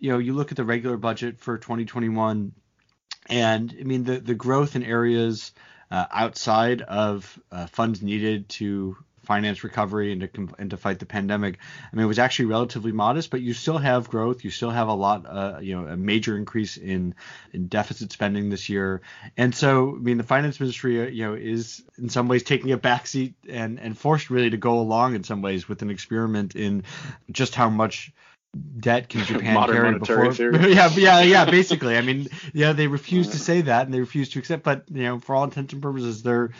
you 0.00 0.10
know, 0.10 0.18
you 0.18 0.32
look 0.32 0.50
at 0.50 0.56
the 0.56 0.64
regular 0.64 0.96
budget 0.96 1.38
for 1.38 1.56
2021 1.56 2.50
and 3.28 3.74
I 3.78 3.84
mean, 3.84 4.04
the, 4.04 4.18
the 4.18 4.34
growth 4.34 4.76
in 4.76 4.82
areas 4.82 5.52
uh, 5.90 6.06
outside 6.10 6.82
of 6.82 7.38
uh, 7.52 7.66
funds 7.66 8.02
needed 8.02 8.48
to 8.48 8.96
finance 9.26 9.64
recovery 9.64 10.12
and 10.12 10.20
to 10.20 10.48
and 10.58 10.70
to 10.70 10.76
fight 10.76 11.00
the 11.00 11.06
pandemic. 11.06 11.58
I 11.92 11.96
mean, 11.96 12.04
it 12.04 12.08
was 12.08 12.18
actually 12.18 12.46
relatively 12.46 12.92
modest, 12.92 13.30
but 13.30 13.40
you 13.40 13.52
still 13.52 13.78
have 13.78 14.08
growth. 14.08 14.44
You 14.44 14.50
still 14.50 14.70
have 14.70 14.88
a 14.88 14.94
lot, 14.94 15.26
uh, 15.26 15.58
you 15.60 15.76
know, 15.76 15.86
a 15.86 15.96
major 15.96 16.36
increase 16.36 16.76
in 16.76 17.14
in 17.52 17.66
deficit 17.66 18.12
spending 18.12 18.48
this 18.48 18.68
year. 18.68 19.02
And 19.36 19.54
so, 19.54 19.96
I 19.96 19.98
mean, 19.98 20.16
the 20.16 20.24
finance 20.24 20.60
ministry, 20.60 21.02
uh, 21.02 21.08
you 21.08 21.24
know, 21.24 21.34
is 21.34 21.82
in 21.98 22.08
some 22.08 22.28
ways 22.28 22.44
taking 22.44 22.72
a 22.72 22.78
backseat 22.78 23.34
and 23.48 23.78
and 23.80 23.98
forced 23.98 24.30
really 24.30 24.50
to 24.50 24.56
go 24.56 24.78
along 24.78 25.14
in 25.14 25.24
some 25.24 25.42
ways 25.42 25.68
with 25.68 25.82
an 25.82 25.90
experiment 25.90 26.54
in 26.54 26.84
just 27.30 27.54
how 27.54 27.68
much 27.68 28.12
debt 28.78 29.08
can 29.08 29.20
Japan 29.24 29.66
carry 29.66 29.98
before? 29.98 30.32
Theory. 30.32 30.72
yeah, 30.74 30.90
yeah, 30.94 31.20
yeah. 31.22 31.44
Basically, 31.44 31.96
I 31.96 32.00
mean, 32.00 32.28
yeah, 32.52 32.72
they 32.72 32.86
refuse 32.86 33.28
to 33.30 33.38
say 33.38 33.62
that 33.62 33.86
and 33.86 33.94
they 33.94 34.00
refuse 34.00 34.30
to 34.30 34.38
accept. 34.38 34.62
But 34.62 34.84
you 34.90 35.04
know, 35.04 35.20
for 35.20 35.34
all 35.34 35.44
intents 35.44 35.72
and 35.72 35.82
purposes, 35.82 36.22
they're 36.22 36.50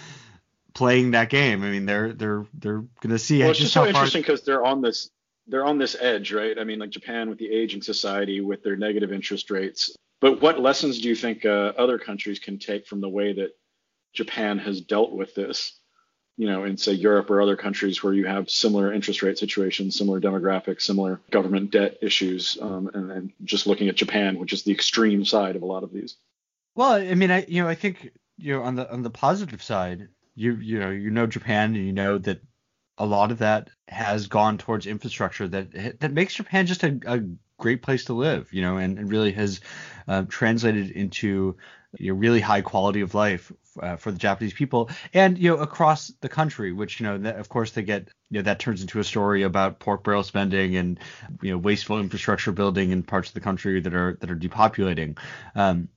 playing 0.74 1.12
that 1.12 1.30
game. 1.30 1.62
I 1.62 1.70
mean, 1.70 1.86
they're 1.86 2.12
they're 2.12 2.46
they're 2.54 2.84
gonna 3.00 3.18
see. 3.18 3.40
Well, 3.40 3.50
it's 3.50 3.60
just 3.60 3.72
so 3.72 3.86
interesting 3.86 4.22
because 4.22 4.42
they're 4.42 4.64
on 4.64 4.82
this 4.82 5.10
they're 5.46 5.64
on 5.64 5.78
this 5.78 5.96
edge, 5.98 6.32
right? 6.32 6.58
I 6.58 6.64
mean, 6.64 6.78
like 6.78 6.90
Japan 6.90 7.28
with 7.28 7.38
the 7.38 7.50
aging 7.50 7.82
society 7.82 8.40
with 8.40 8.62
their 8.62 8.76
negative 8.76 9.12
interest 9.12 9.50
rates. 9.50 9.94
But 10.20 10.40
what 10.40 10.60
lessons 10.60 11.00
do 11.00 11.08
you 11.08 11.14
think 11.14 11.44
uh, 11.44 11.72
other 11.76 11.98
countries 11.98 12.38
can 12.38 12.58
take 12.58 12.86
from 12.86 13.00
the 13.00 13.08
way 13.08 13.34
that 13.34 13.50
Japan 14.12 14.58
has 14.58 14.80
dealt 14.80 15.12
with 15.12 15.34
this? 15.34 15.78
You 16.36 16.46
know, 16.46 16.64
in 16.64 16.76
say 16.76 16.92
Europe 16.92 17.30
or 17.30 17.40
other 17.40 17.56
countries 17.56 18.02
where 18.02 18.12
you 18.12 18.26
have 18.26 18.50
similar 18.50 18.92
interest 18.92 19.22
rate 19.22 19.38
situations, 19.38 19.96
similar 19.96 20.20
demographics, 20.20 20.82
similar 20.82 21.20
government 21.30 21.70
debt 21.70 21.98
issues, 22.02 22.58
um, 22.60 22.90
and, 22.92 23.10
and, 23.10 23.32
just 23.44 23.66
looking 23.66 23.88
at 23.88 23.96
Japan, 23.96 24.38
which 24.38 24.52
is 24.52 24.62
the 24.62 24.72
extreme 24.72 25.24
side 25.24 25.56
of 25.56 25.62
a 25.62 25.66
lot 25.66 25.82
of 25.82 25.92
these. 25.92 26.16
Well, 26.74 26.92
I 26.92 27.14
mean, 27.14 27.30
I 27.30 27.44
you 27.48 27.62
know, 27.62 27.68
I 27.68 27.74
think 27.74 28.10
you 28.36 28.54
know 28.54 28.62
on 28.62 28.74
the 28.74 28.90
on 28.92 29.02
the 29.02 29.10
positive 29.10 29.62
side, 29.62 30.08
you 30.34 30.54
you 30.56 30.78
know 30.78 30.90
you 30.90 31.10
know 31.10 31.26
Japan 31.26 31.74
and 31.74 31.86
you 31.86 31.92
know 31.92 32.18
that 32.18 32.40
a 32.98 33.06
lot 33.06 33.30
of 33.30 33.38
that 33.38 33.70
has 33.88 34.26
gone 34.26 34.58
towards 34.58 34.86
infrastructure 34.86 35.48
that 35.48 36.00
that 36.00 36.12
makes 36.12 36.34
Japan 36.34 36.66
just 36.66 36.82
a, 36.82 36.98
a 37.06 37.20
great 37.58 37.82
place 37.82 38.04
to 38.06 38.12
live, 38.12 38.52
you 38.52 38.62
know, 38.62 38.76
and, 38.76 38.98
and 38.98 39.10
really 39.10 39.32
has 39.32 39.60
uh, 40.08 40.24
translated 40.28 40.90
into 40.90 41.56
you 41.98 42.12
know, 42.12 42.18
really 42.18 42.40
high 42.40 42.60
quality 42.60 43.00
of 43.00 43.14
life 43.14 43.52
uh, 43.80 43.96
for 43.96 44.10
the 44.10 44.18
Japanese 44.18 44.52
people, 44.52 44.90
and 45.12 45.38
you 45.38 45.50
know 45.50 45.56
across 45.58 46.08
the 46.20 46.28
country, 46.28 46.72
which 46.72 47.00
you 47.00 47.06
know 47.06 47.30
of 47.30 47.48
course 47.48 47.72
they 47.72 47.82
get 47.82 48.08
you 48.30 48.38
know 48.38 48.42
that 48.42 48.58
turns 48.58 48.82
into 48.82 49.00
a 49.00 49.04
story 49.04 49.42
about 49.42 49.78
pork 49.78 50.04
barrel 50.04 50.22
spending 50.22 50.76
and 50.76 50.98
you 51.42 51.50
know 51.50 51.58
wasteful 51.58 51.98
infrastructure 51.98 52.52
building 52.52 52.90
in 52.90 53.02
parts 53.02 53.28
of 53.28 53.34
the 53.34 53.40
country 53.40 53.80
that 53.80 53.94
are 53.94 54.16
that 54.20 54.30
are 54.30 54.36
depopulating. 54.36 55.18
Um, 55.54 55.88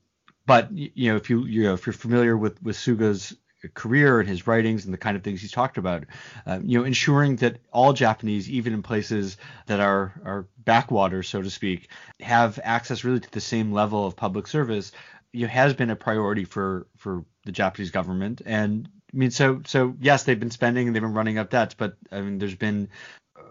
but 0.45 0.71
you 0.71 1.11
know 1.11 1.17
if 1.17 1.29
you 1.29 1.45
you 1.45 1.63
know 1.63 1.73
if 1.73 1.85
you're 1.85 1.93
familiar 1.93 2.37
with 2.37 2.61
with 2.63 2.77
Suga's 2.77 3.35
career 3.73 4.19
and 4.19 4.29
his 4.29 4.47
writings 4.47 4.85
and 4.85 4.93
the 4.93 4.97
kind 4.97 5.17
of 5.17 5.23
things 5.23 5.41
he's 5.41 5.51
talked 5.51 5.77
about. 5.77 6.05
Um, 6.45 6.63
you 6.65 6.79
know, 6.79 6.85
ensuring 6.85 7.37
that 7.37 7.57
all 7.71 7.93
Japanese, 7.93 8.49
even 8.49 8.73
in 8.73 8.81
places 8.81 9.37
that 9.65 9.79
are 9.79 10.13
are 10.23 10.47
backwaters, 10.57 11.27
so 11.27 11.41
to 11.41 11.49
speak, 11.49 11.89
have 12.21 12.59
access 12.63 13.03
really 13.03 13.19
to 13.19 13.31
the 13.31 13.41
same 13.41 13.71
level 13.71 14.05
of 14.05 14.15
public 14.15 14.47
service 14.47 14.91
you 15.33 15.41
know, 15.41 15.51
has 15.51 15.73
been 15.73 15.89
a 15.89 15.95
priority 15.95 16.45
for 16.45 16.87
for 16.97 17.25
the 17.45 17.51
Japanese 17.51 17.91
government. 17.91 18.41
And 18.45 18.89
I 19.13 19.17
mean, 19.17 19.31
so 19.31 19.61
so 19.65 19.95
yes, 19.99 20.23
they've 20.23 20.39
been 20.39 20.51
spending 20.51 20.87
and 20.87 20.95
they've 20.95 21.01
been 21.01 21.13
running 21.13 21.37
up 21.37 21.49
debts, 21.49 21.73
but 21.73 21.95
I 22.11 22.21
mean, 22.21 22.37
there's 22.37 22.55
been 22.55 22.89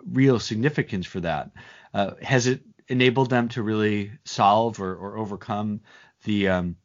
real 0.07 0.39
significance 0.39 1.07
for 1.07 1.21
that. 1.21 1.51
Uh, 1.95 2.13
has 2.23 2.47
it 2.47 2.63
enabled 2.89 3.31
them 3.31 3.49
to 3.51 3.63
really 3.63 4.13
solve 4.25 4.81
or, 4.81 4.95
or 4.95 5.19
overcome 5.19 5.81
the 6.25 6.49
um, 6.49 6.77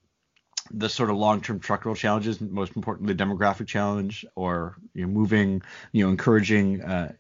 the 0.72 0.90
sort 0.90 1.10
of 1.10 1.18
long-term 1.18 1.62
structural 1.62 1.96
challenges, 1.96 2.40
most 2.40 2.76
importantly, 2.76 3.14
the 3.14 3.24
demographic 3.24 3.68
challenge, 3.68 4.26
or 4.36 4.76
you 4.94 5.06
know, 5.06 5.12
moving, 5.12 5.62
you 5.92 6.04
know, 6.04 6.10
encouraging 6.10 6.82
uh, 6.82 7.12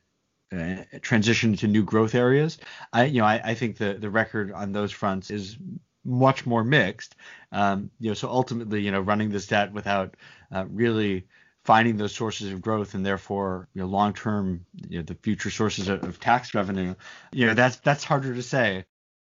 uh, 0.53 0.75
transition 1.01 1.55
to 1.57 1.67
new 1.67 1.83
growth 1.83 2.15
areas. 2.15 2.57
I, 2.91 3.05
you 3.05 3.21
know, 3.21 3.27
I, 3.27 3.41
I, 3.43 3.53
think 3.53 3.77
the 3.77 3.95
the 3.95 4.09
record 4.09 4.51
on 4.51 4.71
those 4.71 4.91
fronts 4.91 5.31
is 5.31 5.57
much 6.05 6.45
more 6.45 6.63
mixed. 6.63 7.15
Um, 7.51 7.89
you 7.99 8.09
know, 8.09 8.13
so 8.13 8.29
ultimately, 8.29 8.81
you 8.81 8.91
know, 8.91 9.01
running 9.01 9.29
this 9.29 9.47
debt 9.47 9.73
without 9.73 10.15
uh, 10.51 10.65
really 10.69 11.25
finding 11.63 11.97
those 11.97 12.13
sources 12.13 12.51
of 12.51 12.61
growth 12.61 12.93
and 12.93 13.05
therefore 13.05 13.67
you 13.73 13.81
know 13.81 13.87
long 13.87 14.13
term 14.13 14.65
you 14.89 14.97
know 14.97 15.03
the 15.03 15.15
future 15.15 15.49
sources 15.49 15.87
of, 15.87 16.03
of, 16.03 16.19
tax 16.19 16.53
revenue 16.53 16.93
you 17.31 17.45
know 17.45 17.53
that's 17.53 17.77
that's 17.77 18.03
harder 18.03 18.33
to 18.33 18.43
say 18.43 18.83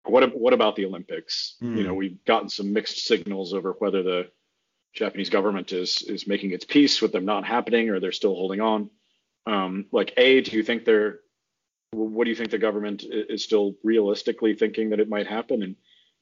what 0.06 0.38
what 0.38 0.54
about 0.54 0.76
the 0.76 0.86
olympics 0.86 1.56
mm. 1.62 1.78
you 1.78 1.84
know 1.84 1.94
we've 1.94 2.24
gotten 2.26 2.50
some 2.50 2.74
mixed 2.74 3.06
signals 3.06 3.54
over 3.54 3.76
whether 3.78 4.02
the 4.02 4.28
japanese 4.94 5.30
government 5.30 5.72
is 5.72 6.02
is 6.04 6.28
making 6.28 6.52
its 6.52 6.66
peace 6.66 7.02
with 7.02 7.12
them 7.12 7.26
not 7.26 7.46
happening 7.46 7.90
or 7.90 8.00
they're 8.00 8.12
still 8.12 8.36
holding 8.36 8.62
on 8.62 8.90
um, 9.48 9.86
like 9.92 10.12
a 10.18 10.42
do 10.42 10.58
you 10.58 10.64
think 10.64 10.86
they're 10.86 11.20
what 11.92 12.24
do 12.24 12.32
you 12.32 12.36
think 12.36 12.50
the 12.50 12.58
government 12.58 13.04
is 13.08 13.44
still 13.44 13.76
realistically 13.84 14.56
thinking 14.56 14.90
that 14.90 15.00
it 15.00 15.08
might 15.08 15.28
happen 15.28 15.62
and 15.62 15.76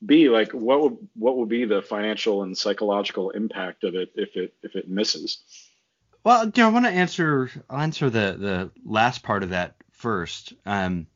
b 0.06 0.30
like 0.30 0.52
what 0.52 0.82
would 0.82 0.98
what 1.16 1.38
would 1.38 1.50
be 1.50 1.66
the 1.66 1.82
financial 1.82 2.44
and 2.44 2.58
psychological 2.58 3.30
impact 3.32 3.84
of 3.84 3.96
it 3.96 4.12
if 4.16 4.36
it 4.36 4.54
if 4.64 4.76
it 4.76 4.88
misses 4.88 5.40
well, 6.24 6.46
you 6.46 6.52
know, 6.58 6.70
I 6.70 6.72
want 6.72 6.86
to 6.86 6.92
answer. 6.92 7.50
Answer 7.70 8.10
the 8.10 8.38
the 8.40 8.72
last 8.86 9.24
part 9.24 9.44
of 9.44 9.50
that 9.50 9.76
first. 9.92 10.54
Um, 10.66 11.08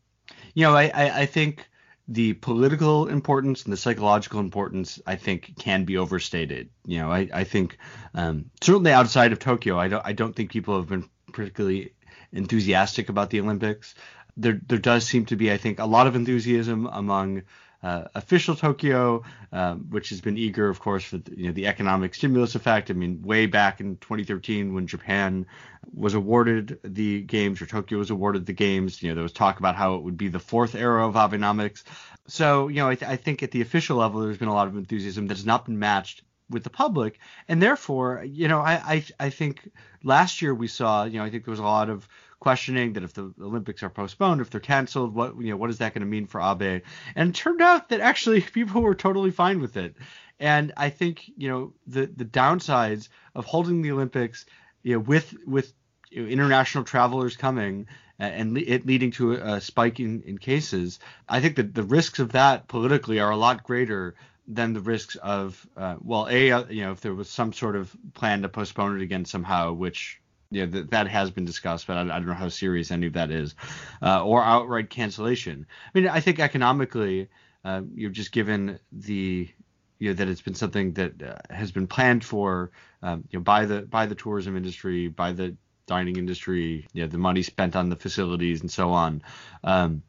you 0.54 0.64
know, 0.64 0.76
I, 0.76 0.92
I, 0.94 1.22
I 1.22 1.26
think 1.26 1.66
the 2.10 2.34
political 2.34 3.08
importance 3.08 3.64
and 3.64 3.72
the 3.72 3.78
psychological 3.78 4.40
importance, 4.40 5.02
I 5.06 5.16
think, 5.16 5.58
can 5.58 5.86
be 5.86 5.98
overstated. 5.98 6.70
You 6.86 7.00
know, 7.00 7.12
I, 7.12 7.30
I 7.34 7.44
think 7.44 7.78
um, 8.14 8.50
certainly 8.62 8.92
outside 8.92 9.32
of 9.32 9.40
Tokyo, 9.40 9.80
I 9.80 9.88
don't 9.88 10.06
I 10.06 10.14
don't 10.14 10.36
think 10.36 10.52
people 10.52 10.76
have 10.78 10.90
been 10.90 11.10
particularly 11.32 11.94
enthusiastic 12.34 13.08
about 13.08 13.30
the 13.30 13.40
Olympics. 13.40 13.96
There 14.36 14.60
there 14.68 14.78
does 14.78 15.06
seem 15.06 15.26
to 15.28 15.38
be, 15.38 15.52
I 15.52 15.58
think, 15.58 15.80
a 15.80 15.86
lot 15.86 16.08
of 16.08 16.16
enthusiasm 16.16 16.86
among 16.92 17.44
uh, 17.84 18.06
official 18.16 18.56
Tokyo, 18.56 19.24
um, 19.52 19.88
which 19.90 20.10
has 20.10 20.22
been 20.22 20.38
eager, 20.38 20.68
of 20.68 20.80
course, 20.80 21.04
for 21.04 21.18
the, 21.18 21.38
you 21.38 21.48
know, 21.48 21.54
the 21.54 21.68
economic 21.68 22.16
stimulus 22.16 22.56
effect. 22.56 22.90
I 22.90 22.94
mean, 22.94 23.22
way 23.22 23.46
back 23.46 23.80
in 23.80 23.98
2013 23.98 24.74
when 24.74 24.88
Japan 24.88 25.46
was 25.94 26.14
awarded 26.14 26.80
the 26.84 27.22
games, 27.22 27.62
or 27.62 27.66
Tokyo 27.66 28.00
was 28.00 28.10
awarded 28.10 28.46
the 28.46 28.54
games, 28.54 29.02
you 29.02 29.10
know, 29.10 29.16
there 29.16 29.24
was 29.24 29.32
talk 29.32 29.60
about 29.60 29.76
how 29.76 29.96
it 29.96 30.04
would 30.04 30.18
be 30.18 30.28
the 30.28 30.40
fourth 30.40 30.76
arrow 30.76 31.08
of 31.08 31.16
Abenomics. 31.16 31.84
So, 32.28 32.68
you 32.68 32.78
know, 32.78 32.90
I, 32.90 32.96
th- 32.96 33.10
I 33.10 33.16
think 33.16 33.44
at 33.44 33.52
the 33.52 33.62
official 33.62 33.98
level, 33.98 34.22
there's 34.22 34.38
been 34.38 34.48
a 34.48 34.54
lot 34.54 34.68
of 34.68 34.76
enthusiasm 34.76 35.28
that 35.28 35.38
has 35.38 35.46
not 35.46 35.66
been 35.66 35.80
matched 35.80 36.24
with 36.50 36.64
the 36.64 36.70
public, 36.70 37.20
and 37.48 37.62
therefore, 37.62 38.24
you 38.26 38.48
know, 38.48 38.62
I, 38.62 38.74
I 38.76 39.04
I 39.20 39.30
think 39.30 39.70
last 40.04 40.42
year 40.42 40.56
we 40.56 40.68
saw, 40.68 41.04
you 41.04 41.20
know, 41.20 41.26
I 41.26 41.30
think 41.30 41.44
there 41.44 41.52
was 41.52 41.60
a 41.60 41.64
lot 41.64 41.90
of 41.90 42.08
questioning 42.40 42.94
that 42.94 43.04
if 43.04 43.14
the 43.14 43.34
Olympics 43.42 43.84
are 43.84 43.90
postponed, 43.90 44.42
if 44.42 44.50
they're 44.50 44.60
canceled, 44.60 45.14
what 45.14 45.36
you 45.38 45.52
know, 45.52 45.58
what 45.58 45.70
is 45.70 45.80
that 45.80 45.94
going 45.94 46.02
to 46.02 46.08
mean 46.08 46.28
for 46.28 46.42
Abe? 46.42 46.84
And 47.16 47.30
it 47.30 47.36
turned 47.36 47.62
out 47.62 47.90
that 47.90 48.00
actually 48.00 48.42
people 48.54 48.82
were 48.82 48.96
totally 48.96 49.32
fine 49.32 49.60
with 49.60 49.78
it. 49.78 49.96
And 50.40 50.74
I 50.78 50.90
think 50.90 51.30
you 51.36 51.50
know 51.50 51.74
the 51.88 52.06
the 52.06 52.26
downsides 52.26 53.10
of 53.34 53.46
holding 53.46 53.82
the 53.82 53.92
Olympics, 53.92 54.46
you 54.84 54.94
know, 54.94 55.00
with 55.00 55.34
with 55.46 55.74
you 56.10 56.24
know, 56.24 56.30
international 56.30 56.84
travelers 56.84 57.36
coming 57.36 57.88
and 58.20 58.58
it 58.58 58.86
leading 58.86 59.12
to 59.12 59.34
a 59.34 59.62
spike 59.62 60.00
in, 60.00 60.24
in 60.24 60.38
cases, 60.38 61.00
I 61.30 61.40
think 61.40 61.56
that 61.58 61.76
the 61.76 61.84
risks 61.84 62.20
of 62.20 62.32
that 62.32 62.68
politically 62.68 63.20
are 63.20 63.30
a 63.30 63.38
lot 63.38 63.64
greater 63.64 64.16
than 64.48 64.74
the 64.74 64.80
risks 64.80 65.16
of 65.18 65.68
uh, 65.76 65.98
well, 66.02 66.28
a 66.30 66.52
uh, 66.52 66.66
you 66.70 66.84
know 66.84 66.92
if 66.92 67.02
there 67.02 67.14
was 67.14 67.30
some 67.30 67.54
sort 67.54 67.76
of 67.76 67.96
plan 68.14 68.42
to 68.42 68.50
postpone 68.50 69.00
it 69.00 69.04
again 69.04 69.26
somehow, 69.26 69.74
which 69.74 70.20
yeah, 70.52 70.66
that 70.66 70.92
that 70.92 71.08
has 71.08 71.32
been 71.32 71.46
discussed, 71.46 71.88
but 71.88 71.98
I, 71.98 72.02
I, 72.02 72.06
don't 72.20 72.28
know 72.28 72.34
how 72.34 72.50
serious 72.50 72.92
any 72.92 73.08
of 73.08 73.14
that 73.14 73.32
is, 73.32 73.56
uh, 74.02 74.24
or 74.24 74.44
outright 74.44 74.90
cancellation. 74.90 75.66
I 75.94 76.00
mean, 76.00 76.08
I 76.08 76.20
think 76.20 76.40
economically, 76.40 77.30
uh, 77.66 77.82
you've 77.94 78.14
just 78.14 78.32
given 78.32 78.80
the 78.92 79.50
you 80.00 80.10
know 80.10 80.14
that 80.14 80.28
it's 80.28 80.42
been 80.42 80.56
something 80.56 80.94
that 80.94 81.22
uh, 81.22 81.54
has 81.54 81.72
been 81.72 81.88
planned 81.88 82.24
for 82.24 82.72
um, 83.02 83.24
you 83.30 83.40
know 83.40 83.44
by 83.44 83.66
the 83.66 83.82
by 83.82 84.06
the 84.06 84.16
tourism 84.16 84.56
industry, 84.56 85.08
by 85.08 85.34
the 85.34 85.56
dining 85.88 86.18
industry, 86.18 86.88
you 86.94 87.02
know, 87.02 87.08
the 87.08 87.18
money 87.18 87.42
spent 87.42 87.76
on 87.76 87.90
the 87.90 87.96
facilities 87.96 88.62
and 88.62 88.70
so 88.70 88.92
on. 88.92 89.24
Um, 89.64 90.04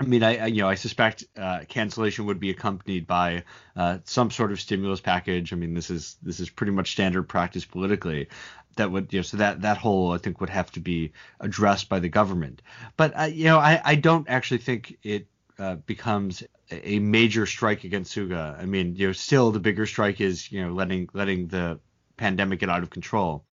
I 0.00 0.04
mean, 0.04 0.22
I, 0.22 0.38
I, 0.38 0.46
you 0.46 0.62
know 0.62 0.68
I 0.68 0.74
suspect 0.74 1.24
uh, 1.36 1.60
cancellation 1.68 2.26
would 2.26 2.40
be 2.40 2.50
accompanied 2.50 3.06
by 3.06 3.44
uh, 3.76 3.98
some 4.04 4.30
sort 4.30 4.50
of 4.50 4.60
stimulus 4.60 5.00
package. 5.00 5.52
I 5.52 5.56
mean, 5.56 5.74
this 5.74 5.90
is 5.90 6.16
this 6.22 6.40
is 6.40 6.50
pretty 6.50 6.72
much 6.72 6.92
standard 6.92 7.24
practice 7.24 7.64
politically 7.64 8.28
that 8.76 8.90
would 8.90 9.12
you 9.12 9.18
know 9.18 9.22
so 9.22 9.36
that 9.36 9.62
that 9.62 9.78
whole 9.78 10.12
I 10.12 10.18
think 10.18 10.40
would 10.40 10.50
have 10.50 10.70
to 10.72 10.80
be 10.80 11.12
addressed 11.40 11.88
by 11.88 11.98
the 12.00 12.08
government. 12.08 12.62
But 12.96 13.12
uh, 13.18 13.24
you 13.24 13.44
know 13.44 13.58
I 13.58 13.80
I 13.84 13.94
don't 13.94 14.28
actually 14.28 14.58
think 14.58 14.98
it 15.02 15.26
uh, 15.58 15.76
becomes 15.76 16.42
a 16.70 16.98
major 16.98 17.46
strike 17.46 17.84
against 17.84 18.14
Suga. 18.14 18.58
I 18.60 18.64
mean 18.64 18.96
you 18.96 19.08
know 19.08 19.12
still 19.12 19.50
the 19.50 19.60
bigger 19.60 19.86
strike 19.86 20.20
is 20.20 20.50
you 20.50 20.62
know 20.62 20.72
letting 20.72 21.08
letting 21.12 21.48
the 21.48 21.80
pandemic 22.16 22.60
get 22.60 22.70
out 22.70 22.82
of 22.82 22.90
control. 22.90 23.44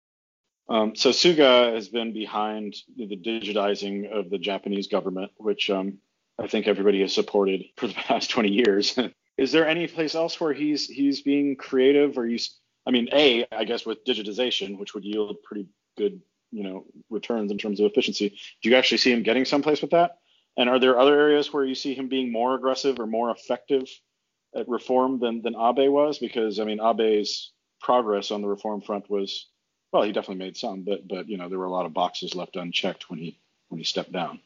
Um, 0.69 0.95
so 0.95 1.09
Suga 1.09 1.73
has 1.73 1.89
been 1.89 2.13
behind 2.13 2.75
the 2.95 3.17
digitizing 3.17 4.11
of 4.11 4.29
the 4.29 4.37
Japanese 4.37 4.87
government, 4.87 5.31
which 5.37 5.71
um, 5.71 5.97
I 6.37 6.45
think 6.45 6.67
everybody 6.67 7.01
has 7.01 7.13
supported 7.13 7.63
for 7.75 7.87
the 7.87 7.95
past 7.95 8.29
20 8.29 8.49
years. 8.49 8.97
is 9.37 9.51
there 9.51 9.67
any 9.67 9.87
place 9.87 10.15
else 10.15 10.39
where 10.39 10.53
he's 10.53 10.85
he's 10.85 11.21
being 11.21 11.55
creative 11.55 12.17
or 12.17 12.25
he's 12.25 12.59
I 12.85 12.91
mean, 12.91 13.09
A, 13.13 13.45
I 13.51 13.65
guess 13.65 13.85
with 13.85 14.03
digitization, 14.05 14.77
which 14.77 14.93
would 14.93 15.03
yield 15.03 15.43
pretty 15.43 15.67
good, 15.97 16.21
you 16.51 16.63
know, 16.63 16.85
returns 17.09 17.51
in 17.51 17.57
terms 17.57 17.79
of 17.79 17.85
efficiency. 17.85 18.29
Do 18.61 18.69
you 18.69 18.75
actually 18.75 18.97
see 18.97 19.11
him 19.11 19.23
getting 19.23 19.45
someplace 19.45 19.81
with 19.81 19.91
that? 19.91 20.17
And 20.57 20.69
are 20.69 20.79
there 20.79 20.99
other 20.99 21.19
areas 21.19 21.53
where 21.53 21.63
you 21.63 21.75
see 21.75 21.93
him 21.93 22.09
being 22.09 22.31
more 22.31 22.55
aggressive 22.55 22.99
or 22.99 23.07
more 23.07 23.31
effective 23.31 23.87
at 24.55 24.67
reform 24.67 25.19
than 25.19 25.41
than 25.41 25.55
Abe 25.55 25.91
was? 25.91 26.19
Because 26.19 26.59
I 26.59 26.63
mean, 26.63 26.79
Abe's 26.79 27.51
progress 27.79 28.31
on 28.31 28.41
the 28.41 28.47
reform 28.47 28.81
front 28.81 29.09
was, 29.09 29.47
well, 29.91 30.03
he 30.03 30.11
definitely 30.11 30.43
made 30.43 30.57
some, 30.57 30.83
but 30.83 31.07
but 31.07 31.29
you 31.29 31.37
know, 31.37 31.49
there 31.49 31.59
were 31.59 31.65
a 31.65 31.71
lot 31.71 31.85
of 31.85 31.93
boxes 31.93 32.35
left 32.35 32.55
unchecked 32.55 33.09
when 33.09 33.19
he 33.19 33.39
when 33.69 33.77
he 33.77 33.83
stepped 33.83 34.11
down. 34.11 34.39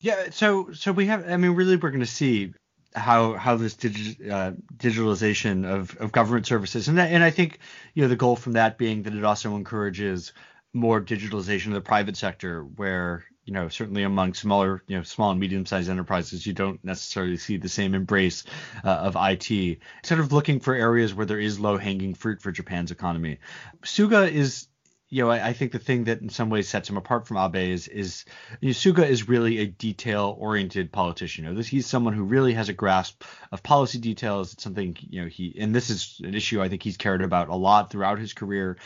Yeah, 0.00 0.30
so 0.30 0.72
so 0.72 0.92
we 0.92 1.06
have. 1.06 1.28
I 1.28 1.36
mean, 1.36 1.52
really, 1.52 1.76
we're 1.76 1.90
going 1.90 2.00
to 2.00 2.06
see 2.06 2.52
how 2.94 3.34
how 3.34 3.56
this 3.56 3.74
digi- 3.74 4.30
uh, 4.30 4.52
digitalization 4.76 5.64
of, 5.64 5.96
of 5.98 6.12
government 6.12 6.46
services. 6.46 6.88
And 6.88 6.98
and 6.98 7.22
I 7.22 7.30
think 7.30 7.58
you 7.94 8.02
know 8.02 8.08
the 8.08 8.16
goal 8.16 8.36
from 8.36 8.52
that 8.52 8.78
being 8.78 9.02
that 9.04 9.14
it 9.14 9.24
also 9.24 9.56
encourages 9.56 10.32
more 10.72 11.00
digitalization 11.00 11.68
of 11.68 11.74
the 11.74 11.80
private 11.80 12.16
sector 12.16 12.62
where 12.62 13.24
you 13.44 13.52
know 13.52 13.68
certainly 13.68 14.02
among 14.02 14.34
smaller 14.34 14.82
you 14.86 14.96
know 14.96 15.02
small 15.02 15.30
and 15.30 15.40
medium 15.40 15.66
sized 15.66 15.90
enterprises 15.90 16.46
you 16.46 16.52
don't 16.52 16.84
necessarily 16.84 17.36
see 17.36 17.56
the 17.56 17.68
same 17.68 17.94
embrace 17.94 18.44
uh, 18.84 18.88
of 18.88 19.16
IT 19.18 19.78
sort 20.04 20.20
of 20.20 20.32
looking 20.32 20.60
for 20.60 20.74
areas 20.74 21.12
where 21.14 21.26
there 21.26 21.40
is 21.40 21.58
low 21.58 21.76
hanging 21.76 22.14
fruit 22.14 22.40
for 22.40 22.52
Japan's 22.52 22.90
economy. 22.90 23.38
Suga 23.82 24.30
is 24.30 24.68
you 25.10 25.24
know, 25.24 25.30
I, 25.30 25.48
I, 25.48 25.52
think 25.52 25.72
the 25.72 25.80
thing 25.80 26.04
that 26.04 26.20
in 26.20 26.28
some 26.28 26.50
ways 26.50 26.68
sets 26.68 26.88
him 26.88 26.96
apart 26.96 27.26
from 27.26 27.36
Abe 27.36 27.72
is 27.72 27.88
is 27.88 28.24
you 28.60 28.68
know, 28.68 28.72
Suga 28.72 29.06
is 29.06 29.28
really 29.28 29.58
a 29.58 29.66
detail-oriented 29.66 30.92
politician. 30.92 31.44
You 31.44 31.50
know, 31.50 31.56
this, 31.56 31.66
he's 31.66 31.86
someone 31.86 32.14
who 32.14 32.22
really 32.22 32.54
has 32.54 32.68
a 32.68 32.72
grasp 32.72 33.24
of 33.50 33.62
policy 33.64 33.98
details. 33.98 34.52
It's 34.52 34.62
something 34.62 34.96
you 35.00 35.22
know 35.22 35.28
he 35.28 35.56
and 35.58 35.74
this 35.74 35.90
is 35.90 36.20
an 36.22 36.34
issue 36.34 36.62
I 36.62 36.68
think 36.68 36.84
he's 36.84 36.96
cared 36.96 37.22
about 37.22 37.48
a 37.48 37.56
lot 37.56 37.90
throughout 37.90 38.20
his 38.20 38.32
career, 38.32 38.78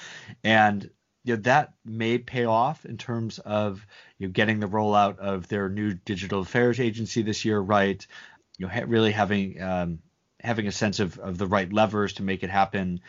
and 0.43 0.88
you 1.25 1.37
know, 1.37 1.43
that 1.43 1.75
may 1.85 2.16
pay 2.16 2.47
off 2.47 2.87
in 2.87 2.97
terms 2.97 3.38
of 3.38 3.87
you 4.19 4.26
know, 4.26 4.33
getting 4.33 4.61
the 4.61 4.69
rollout 4.69 5.19
of 5.19 5.47
their 5.49 5.69
new 5.69 5.93
digital 5.93 6.40
affairs 6.40 6.81
agency 6.81 7.21
this 7.23 7.45
year 7.45 7.61
right. 7.61 8.07
You 8.57 8.66
know, 8.66 8.73
ha- 8.73 8.85
really 8.87 9.12
having 9.12 9.61
um, 9.61 9.99
having 10.40 10.69
a 10.69 10.73
sense 10.73 11.00
of, 11.00 11.19
of 11.19 11.37
the 11.37 11.47
right 11.47 11.71
levers 11.71 12.14
to 12.14 12.23
make 12.23 12.43
it 12.43 12.50
happen 12.50 13.00